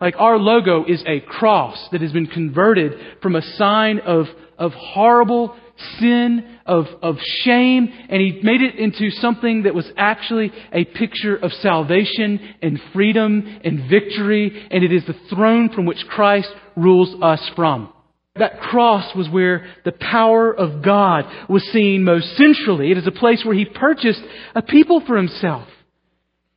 [0.00, 4.72] Like our logo is a cross that has been converted from a sign of, of
[4.72, 5.54] horrible
[5.98, 11.34] sin, of, of shame, and he made it into something that was actually a picture
[11.34, 17.20] of salvation and freedom and victory, and it is the throne from which Christ rules
[17.22, 17.92] us from.
[18.36, 22.92] That cross was where the power of God was seen most centrally.
[22.92, 24.22] It is a place where he purchased
[24.54, 25.66] a people for himself.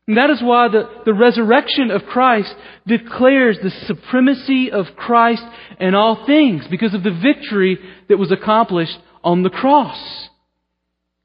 [0.07, 2.53] And that is why the, the resurrection of Christ
[2.85, 5.43] declares the supremacy of Christ
[5.79, 10.29] in all things because of the victory that was accomplished on the cross.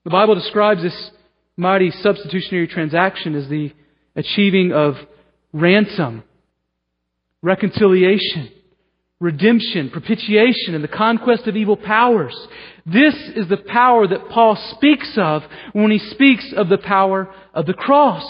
[0.04, 1.10] The Bible describes this
[1.56, 3.72] mighty substitutionary transaction as the
[4.14, 4.94] achieving of
[5.52, 6.22] ransom,
[7.42, 8.50] reconciliation,
[9.20, 12.36] redemption, propitiation, and the conquest of evil powers.
[12.84, 15.42] This is the power that Paul speaks of
[15.72, 18.24] when he speaks of the power of the cross.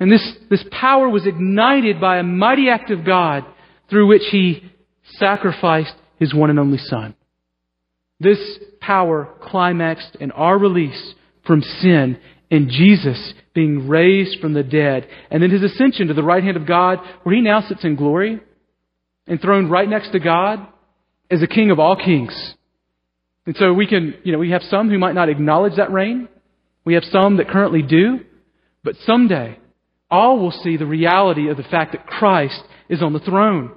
[0.00, 3.44] And this, this power was ignited by a mighty act of God
[3.90, 4.70] through which he
[5.16, 7.14] sacrificed his one and only Son.
[8.20, 8.38] This
[8.88, 11.14] power climaxed in our release
[11.46, 12.18] from sin
[12.50, 16.56] and Jesus being raised from the dead, and then his ascension to the right hand
[16.56, 18.40] of God, where he now sits in glory,
[19.26, 20.66] enthroned right next to God
[21.30, 22.54] as the King of all kings.
[23.44, 26.28] And so we can, you know, we have some who might not acknowledge that reign.
[26.84, 28.20] We have some that currently do.
[28.82, 29.58] But someday,
[30.10, 33.72] all will see the reality of the fact that Christ is on the throne.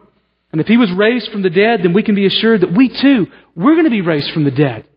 [0.51, 2.87] And if he was raised from the dead, then we can be assured that we
[2.89, 4.87] too, we're going to be raised from the dead.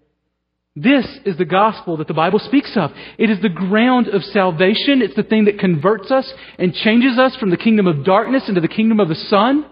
[0.77, 2.91] This is the gospel that the Bible speaks of.
[3.17, 5.03] It is the ground of salvation.
[5.03, 8.61] It's the thing that converts us and changes us from the kingdom of darkness into
[8.61, 9.67] the kingdom of the Son.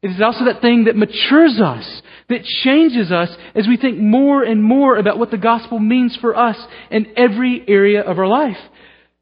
[0.00, 4.42] It is also that thing that matures us, that changes us as we think more
[4.42, 6.56] and more about what the gospel means for us
[6.90, 8.58] in every area of our life.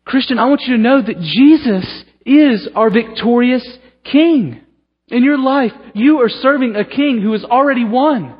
[0.04, 3.66] Christian, I want you to know that Jesus is our victorious
[4.04, 4.60] King.
[5.08, 8.38] In your life, you are serving a King who has already won.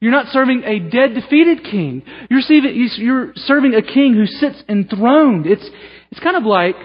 [0.00, 2.02] You're not serving a dead, defeated king.
[2.30, 5.46] You're serving, a king who sits enthroned.
[5.46, 5.68] It's,
[6.10, 6.76] it's kind of like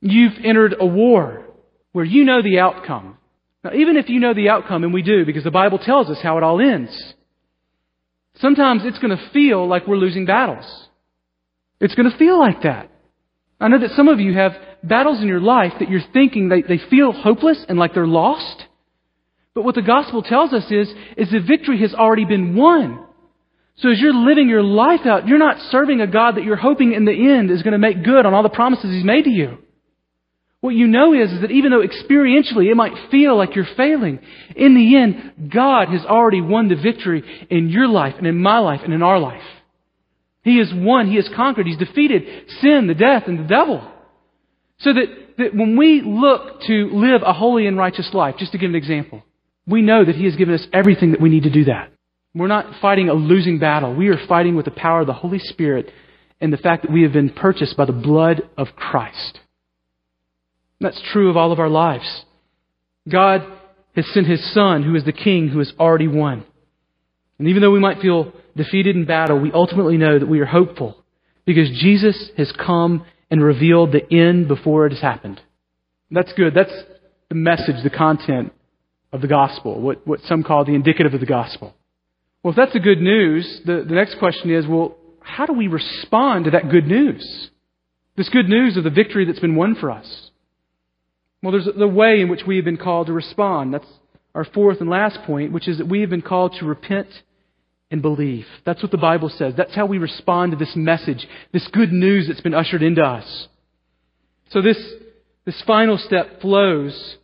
[0.00, 1.44] you've entered a war
[1.92, 3.18] where you know the outcome.
[3.62, 6.18] Now, even if you know the outcome, and we do, because the Bible tells us
[6.22, 7.14] how it all ends,
[8.36, 10.64] sometimes it's going to feel like we're losing battles.
[11.78, 12.90] It's going to feel like that.
[13.60, 16.62] I know that some of you have battles in your life that you're thinking they,
[16.62, 18.64] they feel hopeless and like they're lost.
[19.54, 23.04] But what the gospel tells us is, is the victory has already been won.
[23.76, 26.92] So as you're living your life out, you're not serving a God that you're hoping
[26.92, 29.30] in the end is going to make good on all the promises He's made to
[29.30, 29.58] you.
[30.60, 34.20] What you know is, is that even though experientially it might feel like you're failing,
[34.54, 38.58] in the end, God has already won the victory in your life and in my
[38.58, 39.42] life and in our life.
[40.42, 43.90] He has won, He has conquered, He's defeated sin, the death, and the devil.
[44.80, 45.06] So that,
[45.38, 48.76] that when we look to live a holy and righteous life, just to give an
[48.76, 49.22] example,
[49.70, 51.92] we know that He has given us everything that we need to do that.
[52.34, 53.94] We're not fighting a losing battle.
[53.94, 55.90] We are fighting with the power of the Holy Spirit
[56.40, 59.40] and the fact that we have been purchased by the blood of Christ.
[60.80, 62.24] That's true of all of our lives.
[63.08, 63.42] God
[63.96, 66.44] has sent His Son, who is the King, who has already won.
[67.38, 70.46] And even though we might feel defeated in battle, we ultimately know that we are
[70.46, 71.02] hopeful
[71.44, 75.40] because Jesus has come and revealed the end before it has happened.
[76.10, 76.54] That's good.
[76.54, 76.72] That's
[77.28, 78.52] the message, the content
[79.12, 81.74] of the gospel, what, what some call the indicative of the gospel.
[82.42, 85.68] Well, if that's the good news, the, the next question is well, how do we
[85.68, 87.50] respond to that good news?
[88.16, 90.30] This good news of the victory that's been won for us.
[91.42, 93.74] Well, there's the way in which we have been called to respond.
[93.74, 93.86] That's
[94.34, 97.08] our fourth and last point, which is that we have been called to repent
[97.90, 98.46] and believe.
[98.64, 99.54] That's what the Bible says.
[99.56, 103.48] That's how we respond to this message, this good news that's been ushered into us.
[104.50, 104.78] So this,
[105.44, 107.16] this final step flows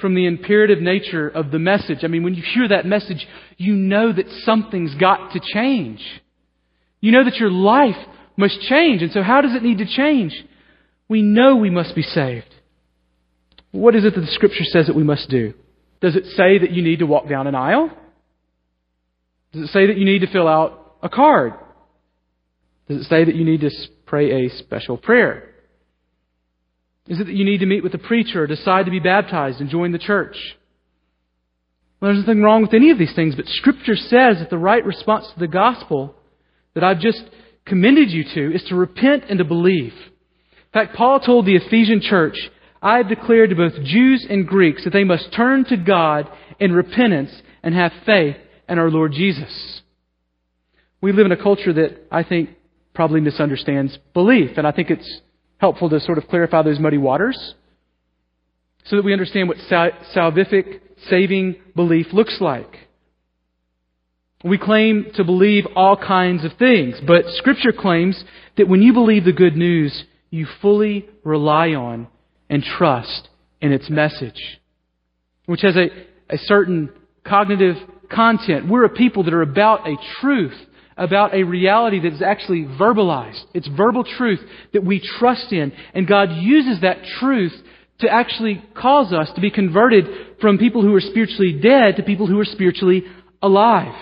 [0.00, 1.98] from the imperative nature of the message.
[2.02, 3.26] I mean, when you hear that message,
[3.56, 6.00] you know that something's got to change.
[7.00, 7.96] You know that your life
[8.36, 9.02] must change.
[9.02, 10.34] And so, how does it need to change?
[11.08, 12.52] We know we must be saved.
[13.70, 15.54] What is it that the Scripture says that we must do?
[16.00, 17.90] Does it say that you need to walk down an aisle?
[19.52, 21.54] Does it say that you need to fill out a card?
[22.88, 23.70] Does it say that you need to
[24.06, 25.53] pray a special prayer?
[27.06, 29.60] Is it that you need to meet with a preacher or decide to be baptized
[29.60, 30.36] and join the church?
[32.00, 34.84] Well, there's nothing wrong with any of these things, but Scripture says that the right
[34.84, 36.14] response to the gospel
[36.74, 37.22] that I've just
[37.66, 39.92] commended you to is to repent and to believe.
[39.92, 42.36] In fact, Paul told the Ephesian church,
[42.82, 46.28] I have declared to both Jews and Greeks that they must turn to God
[46.58, 47.30] in repentance
[47.62, 48.36] and have faith
[48.68, 49.82] in our Lord Jesus.
[51.00, 52.50] We live in a culture that I think
[52.94, 55.20] probably misunderstands belief, and I think it's
[55.64, 57.54] helpful to sort of clarify those muddy waters
[58.84, 62.76] so that we understand what sal- salvific, saving belief looks like.
[64.44, 68.22] We claim to believe all kinds of things, but Scripture claims
[68.58, 72.08] that when you believe the good news, you fully rely on
[72.50, 73.30] and trust
[73.62, 74.60] in its message,
[75.46, 75.86] which has a,
[76.28, 76.90] a certain
[77.26, 77.76] cognitive
[78.10, 78.68] content.
[78.68, 80.58] We're a people that are about a truth,
[80.96, 83.42] about a reality that is actually verbalized.
[83.52, 84.40] It's verbal truth
[84.72, 87.52] that we trust in, and God uses that truth
[88.00, 90.04] to actually cause us to be converted
[90.40, 93.04] from people who are spiritually dead to people who are spiritually
[93.42, 93.94] alive.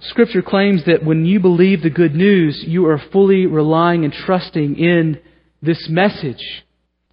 [0.00, 4.76] Scripture claims that when you believe the good news, you are fully relying and trusting
[4.76, 5.20] in
[5.62, 6.64] this message.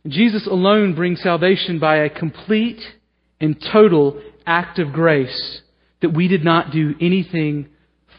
[0.08, 2.82] Jesus alone brings salvation by a complete
[3.40, 5.62] and total act of grace
[6.02, 7.70] that we did not do anything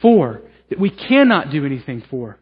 [0.03, 2.39] for, that we cannot do anything for.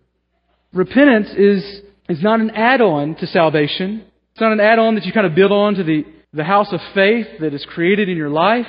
[0.72, 4.04] Repentance is, is not an add on to salvation.
[4.32, 6.72] It's not an add on that you kind of build on to the, the house
[6.72, 8.66] of faith that is created in your life.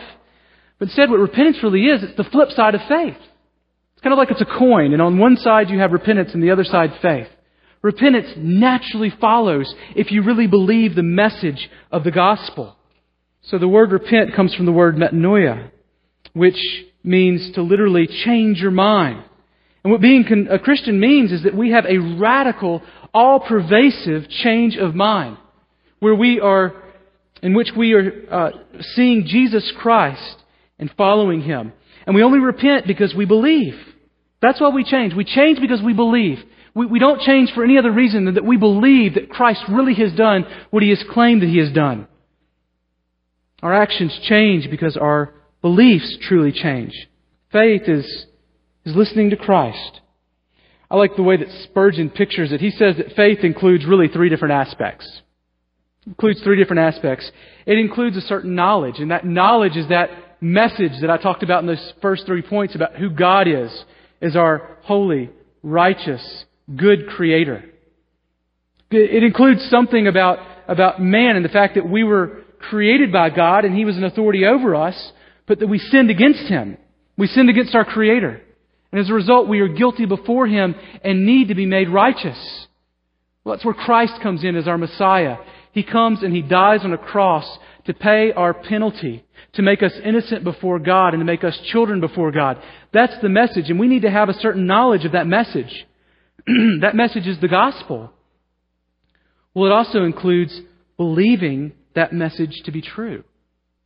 [0.78, 3.18] But instead, what repentance really is, it's the flip side of faith.
[3.94, 6.42] It's kind of like it's a coin, and on one side you have repentance and
[6.42, 7.28] the other side faith.
[7.82, 12.78] Repentance naturally follows if you really believe the message of the gospel.
[13.42, 15.72] So the word repent comes from the word metanoia,
[16.40, 16.58] which
[17.04, 19.24] means to literally change your mind.
[19.84, 22.82] And what being a Christian means is that we have a radical,
[23.14, 25.38] all pervasive change of mind,
[26.00, 26.74] where we are,
[27.42, 30.36] in which we are uh, seeing Jesus Christ
[30.78, 31.74] and following Him.
[32.06, 33.76] And we only repent because we believe.
[34.42, 35.14] That's why we change.
[35.14, 36.40] We change because we believe.
[36.74, 39.96] We, we don't change for any other reason than that we believe that Christ really
[39.96, 42.08] has done what He has claimed that He has done.
[43.62, 46.94] Our actions change because our beliefs truly change.
[47.52, 48.06] Faith is,
[48.86, 50.02] is listening to Christ.
[50.92, 52.62] I like the way that Spurgeon pictures it.
[52.62, 55.06] He says that faith includes really three different aspects.
[56.02, 57.30] It includes three different aspects.
[57.66, 60.10] It includes a certain knowledge, and that knowledge is that
[60.42, 63.72] message that I talked about in those first three points about who God is,
[64.22, 65.30] is our holy,
[65.62, 66.46] righteous,
[66.76, 67.66] good creator.
[68.92, 73.66] It includes something about, about man and the fact that we were created by God
[73.66, 75.12] and He was an authority over us,
[75.50, 76.78] but that we sinned against Him.
[77.18, 78.40] We sinned against our Creator.
[78.92, 82.68] And as a result, we are guilty before Him and need to be made righteous.
[83.44, 85.38] Well, that's where Christ comes in as our Messiah.
[85.72, 89.94] He comes and He dies on a cross to pay our penalty, to make us
[90.06, 92.62] innocent before God and to make us children before God.
[92.94, 95.88] That's the message, and we need to have a certain knowledge of that message.
[96.82, 98.14] that message is the gospel.
[99.56, 100.62] Well, it also includes
[100.96, 103.24] believing that message to be true.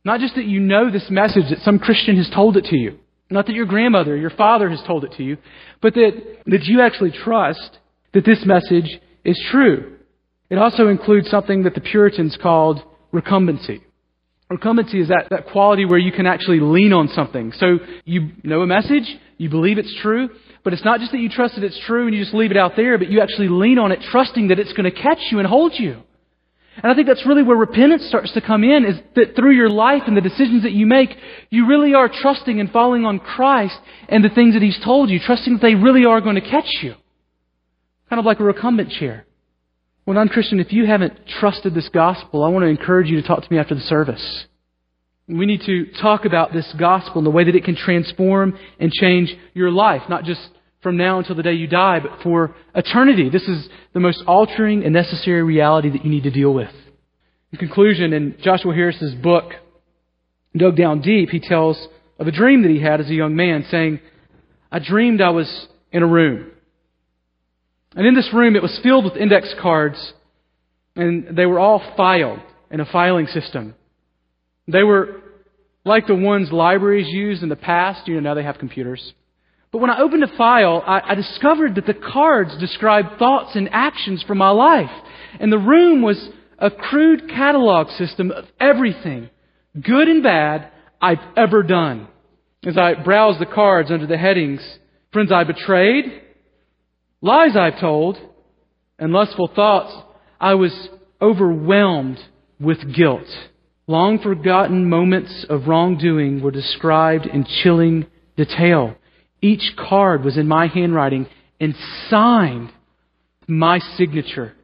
[0.04, 2.98] Not just that you know this message that some Christian has told it to you.
[3.30, 5.38] Not that your grandmother your father has told it to you,
[5.80, 6.12] but that,
[6.46, 7.78] that you actually trust
[8.12, 9.96] that this message is true.
[10.50, 12.80] It also includes something that the Puritans called
[13.12, 13.80] recumbency.
[14.52, 17.52] Recumbency is that, that quality where you can actually lean on something.
[17.52, 20.28] So you know a message, you believe it's true,
[20.62, 22.56] but it's not just that you trust that it's true and you just leave it
[22.56, 25.38] out there, but you actually lean on it trusting that it's going to catch you
[25.38, 26.02] and hold you.
[26.82, 29.70] And I think that's really where repentance starts to come in, is that through your
[29.70, 31.10] life and the decisions that you make,
[31.50, 33.76] you really are trusting and following on Christ
[34.08, 36.68] and the things that He's told you, trusting that they really are going to catch
[36.82, 36.94] you.
[38.10, 39.26] Kind of like a recumbent chair.
[40.04, 43.26] Well, non Christian, if you haven't trusted this gospel, I want to encourage you to
[43.26, 44.44] talk to me after the service.
[45.26, 48.92] We need to talk about this gospel and the way that it can transform and
[48.92, 50.50] change your life, not just
[50.84, 53.28] from now until the day you die, but for eternity.
[53.28, 56.70] This is the most altering and necessary reality that you need to deal with.
[57.50, 59.50] In conclusion, in Joshua Harris's book,
[60.56, 63.64] Dug Down Deep, he tells of a dream that he had as a young man,
[63.70, 64.00] saying,
[64.70, 66.50] I dreamed I was in a room.
[67.96, 70.12] And in this room, it was filled with index cards,
[70.94, 73.74] and they were all filed in a filing system.
[74.68, 75.22] They were
[75.84, 78.06] like the ones libraries used in the past.
[78.06, 79.12] You know, now they have computers.
[79.74, 83.68] But when I opened a file, I, I discovered that the cards described thoughts and
[83.72, 84.92] actions from my life.
[85.40, 86.28] And the room was
[86.60, 89.30] a crude catalog system of everything,
[89.82, 90.70] good and bad,
[91.02, 92.06] I've ever done.
[92.64, 94.60] As I browsed the cards under the headings,
[95.12, 96.22] friends I betrayed,
[97.20, 98.16] lies I've told,
[99.00, 99.92] and lustful thoughts,
[100.40, 100.88] I was
[101.20, 102.20] overwhelmed
[102.60, 103.26] with guilt.
[103.88, 108.06] Long forgotten moments of wrongdoing were described in chilling
[108.36, 108.94] detail.
[109.44, 111.26] Each card was in my handwriting
[111.60, 111.74] and
[112.08, 112.72] signed
[113.46, 114.54] my signature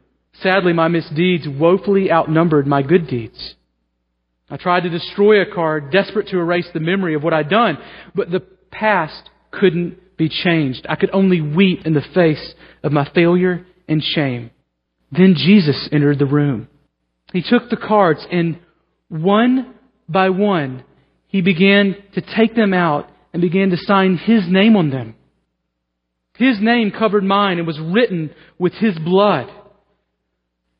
[0.42, 3.54] Sadly, my misdeeds woefully outnumbered my good deeds.
[4.48, 7.78] I tried to destroy a card, desperate to erase the memory of what I'd done,
[8.14, 10.86] but the past couldn't be changed.
[10.88, 14.50] I could only weep in the face of my failure and shame.
[15.12, 16.68] Then Jesus entered the room.
[17.32, 18.58] He took the cards and
[19.08, 19.74] one
[20.08, 20.84] by one,
[21.26, 25.14] he began to take them out and began to sign his name on them.
[26.36, 29.50] His name covered mine and was written with his blood.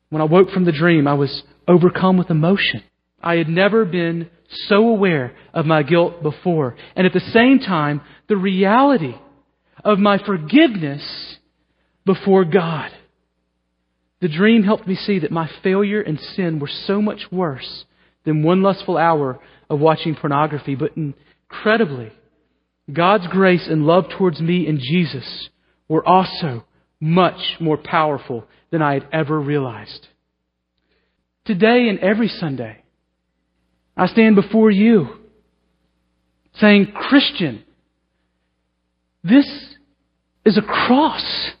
[0.09, 2.83] When I woke from the dream, I was overcome with emotion.
[3.21, 4.29] I had never been
[4.67, 6.75] so aware of my guilt before.
[6.95, 9.13] And at the same time, the reality
[9.83, 11.37] of my forgiveness
[12.05, 12.91] before God.
[14.19, 17.85] The dream helped me see that my failure and sin were so much worse
[18.23, 19.39] than one lustful hour
[19.69, 22.11] of watching pornography, but incredibly,
[22.93, 25.49] God's grace and love towards me and Jesus
[25.87, 26.65] were also
[26.99, 30.07] much more powerful than I had ever realized.
[31.45, 32.83] Today and every Sunday,
[33.97, 35.07] I stand before you
[36.55, 37.63] saying, Christian,
[39.23, 39.47] this
[40.45, 41.51] is a cross.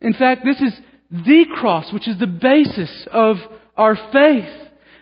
[0.00, 0.72] In fact, this is
[1.10, 3.36] the cross, which is the basis of
[3.76, 4.48] our faith,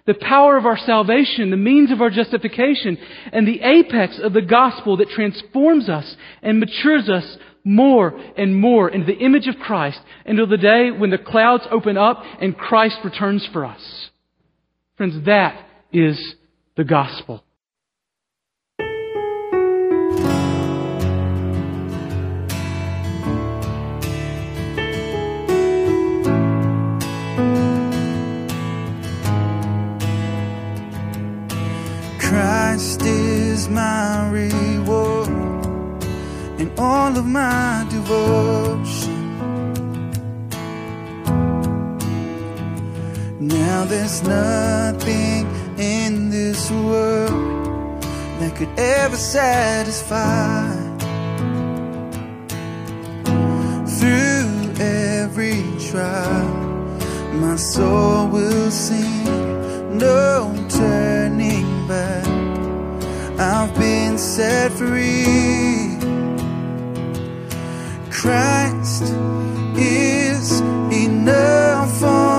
[0.06, 2.98] the power of our salvation, the means of our justification,
[3.32, 8.88] and the apex of the gospel that transforms us and matures us more and more
[8.88, 12.96] into the image of Christ until the day when the clouds open up and Christ
[13.04, 14.10] returns for us.
[14.96, 16.34] Friends, that is
[16.76, 17.44] the gospel.
[33.62, 35.28] Is my reward
[36.60, 39.22] and all of my devotion.
[43.38, 45.46] Now there's nothing
[45.78, 48.02] in this world
[48.38, 50.66] that could ever satisfy.
[53.96, 56.48] Through every trial,
[57.44, 61.51] my soul will sing, no turning.
[63.42, 65.98] I've been set free.
[68.08, 69.02] Christ
[69.76, 70.60] is
[70.92, 72.31] enough for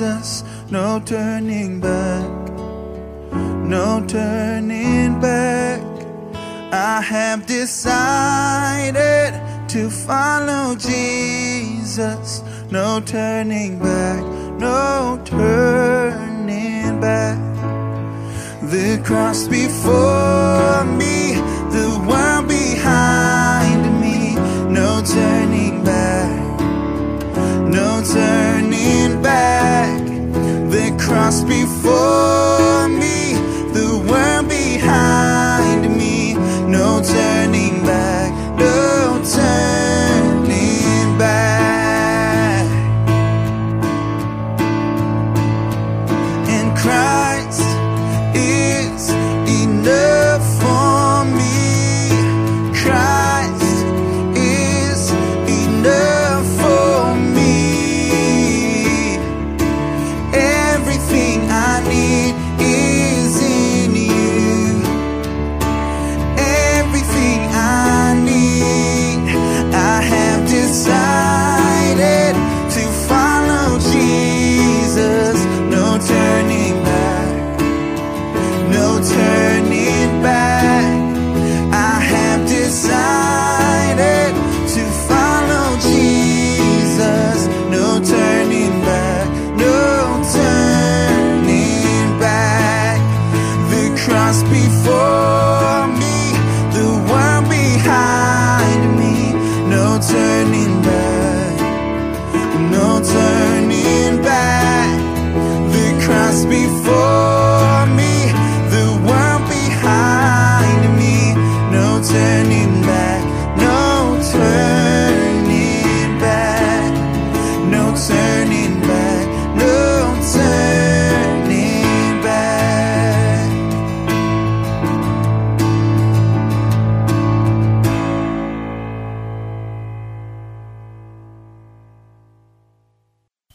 [0.00, 0.44] Jesus.
[0.70, 2.24] No turning back.
[3.68, 5.82] No turning back.
[6.72, 9.34] I have decided
[9.68, 12.42] to follow Jesus.
[12.70, 14.24] No turning back.
[14.58, 17.38] No turning back.
[18.70, 21.34] The cross before me,
[21.76, 24.34] the world behind me.
[24.72, 26.60] No turning back,
[27.68, 28.69] no turning
[29.22, 30.00] back.
[30.70, 32.59] The cross before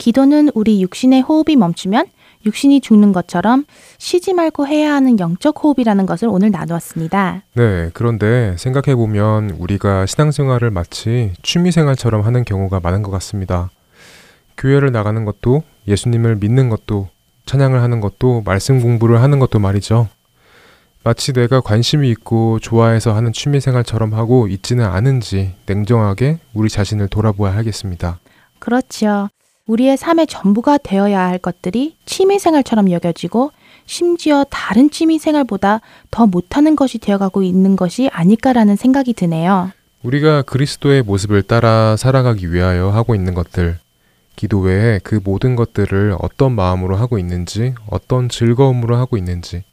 [0.06, 2.06] 기도는 우리 육신의 호흡이 멈추면
[2.46, 3.66] 육신이 죽는 것처럼
[3.98, 7.42] 쉬지 말고 해야 하는 영적 호흡이라는 것을 오늘 나누었습니다.
[7.56, 13.72] 네, 그런데 생각해 보면 우리가 신앙생활을 마치 취미생활처럼 하는 경우가 많은 것 같습니다.
[14.60, 17.10] 교회를 나가는 것도 예수님을 믿는 것도
[17.48, 20.08] 찬양을 하는 것도 말씀 공부를 하는 것도 말이죠.
[21.04, 28.20] 마치 내가 관심이 있고 좋아해서 하는 취미생활처럼 하고 있지는 않은지 냉정하게 우리 자신을 돌아보아야 하겠습니다.
[28.60, 29.30] 그렇지요.
[29.68, 33.52] 우리의 삶의 전부가 되어야 할 것들이 취미생활처럼 여겨지고
[33.88, 35.82] 심지어 다른 취미생활보다
[36.12, 39.72] 더 못하는 것이 되어가고 있는 것이 아닐까라는 생각이 드네요.
[40.04, 43.80] 우리가 그리스도의 모습을 따라 살아가기 위하여 하고 있는 것들,
[44.36, 49.64] 기도 외에 그 모든 것들을 어떤 마음으로 하고 있는지, 어떤 즐거움으로 하고 있는지,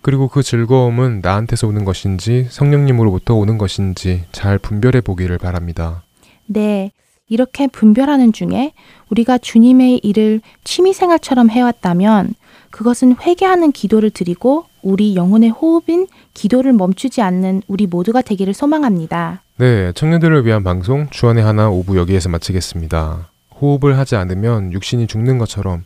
[0.00, 6.02] 그리고 그 즐거움은 나한테서 오는 것인지 성령님으로부터 오는 것인지 잘 분별해 보기를 바랍니다.
[6.46, 6.90] 네.
[7.32, 8.72] 이렇게 분별하는 중에
[9.08, 12.34] 우리가 주님의 일을 취미생활처럼 해왔다면
[12.70, 19.40] 그것은 회개하는 기도를 드리고 우리 영혼의 호흡인 기도를 멈추지 않는 우리 모두가 되기를 소망합니다.
[19.56, 23.30] 네, 청년들을 위한 방송 주안의 하나 오부 여기에서 마치겠습니다.
[23.58, 25.84] 호흡을 하지 않으면 육신이 죽는 것처럼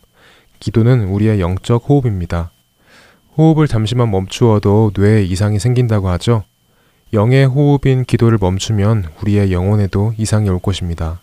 [0.59, 2.51] 기도는 우리의 영적 호흡입니다.
[3.37, 6.43] 호흡을 잠시만 멈추어도 뇌에 이상이 생긴다고 하죠.
[7.13, 11.21] 영의 호흡인 기도를 멈추면 우리의 영혼에도 이상이 올 것입니다.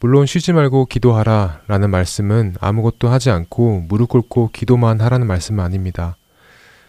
[0.00, 6.16] 물론 쉬지 말고 기도하라 라는 말씀은 아무것도 하지 않고 무릎 꿇고 기도만 하라는 말씀은 아닙니다.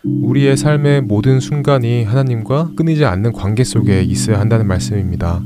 [0.03, 5.41] 우리의 삶의 모든 순간이 하나님과 끊이지 않는 관계 속에 있어야 한다는 말씀입니다.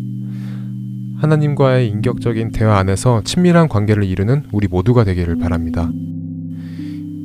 [1.19, 5.89] 하나님과의 인격적인 대화 안에서 친밀한 관계를 이루는 우리 모두가 되기를 바랍니다.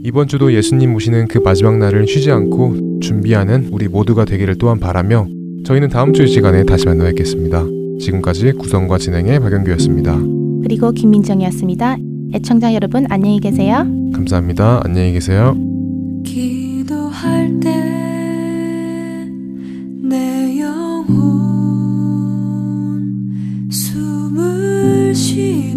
[0.05, 5.27] 이번 주도 예수님 오시는 그 마지막 날을 쉬지 않고 준비하는 우리 모두가 되기를 또한 바라며
[5.65, 7.86] 저희는 다음 주 이 시간에 다시 만나 뵙겠습니다.
[8.01, 10.19] 지금까지 구성과 진행의 박영규였습니다.
[10.63, 11.97] 그리고 김민정이었습니다.
[12.35, 13.87] 애청자 여러분 안녕히 계세요.
[14.13, 14.81] 감사합니다.
[14.85, 15.57] 안녕히 계세요.
[16.25, 17.97] 기도할 때
[20.09, 21.19] 내 영혼
[23.71, 25.75] 숨을 쉬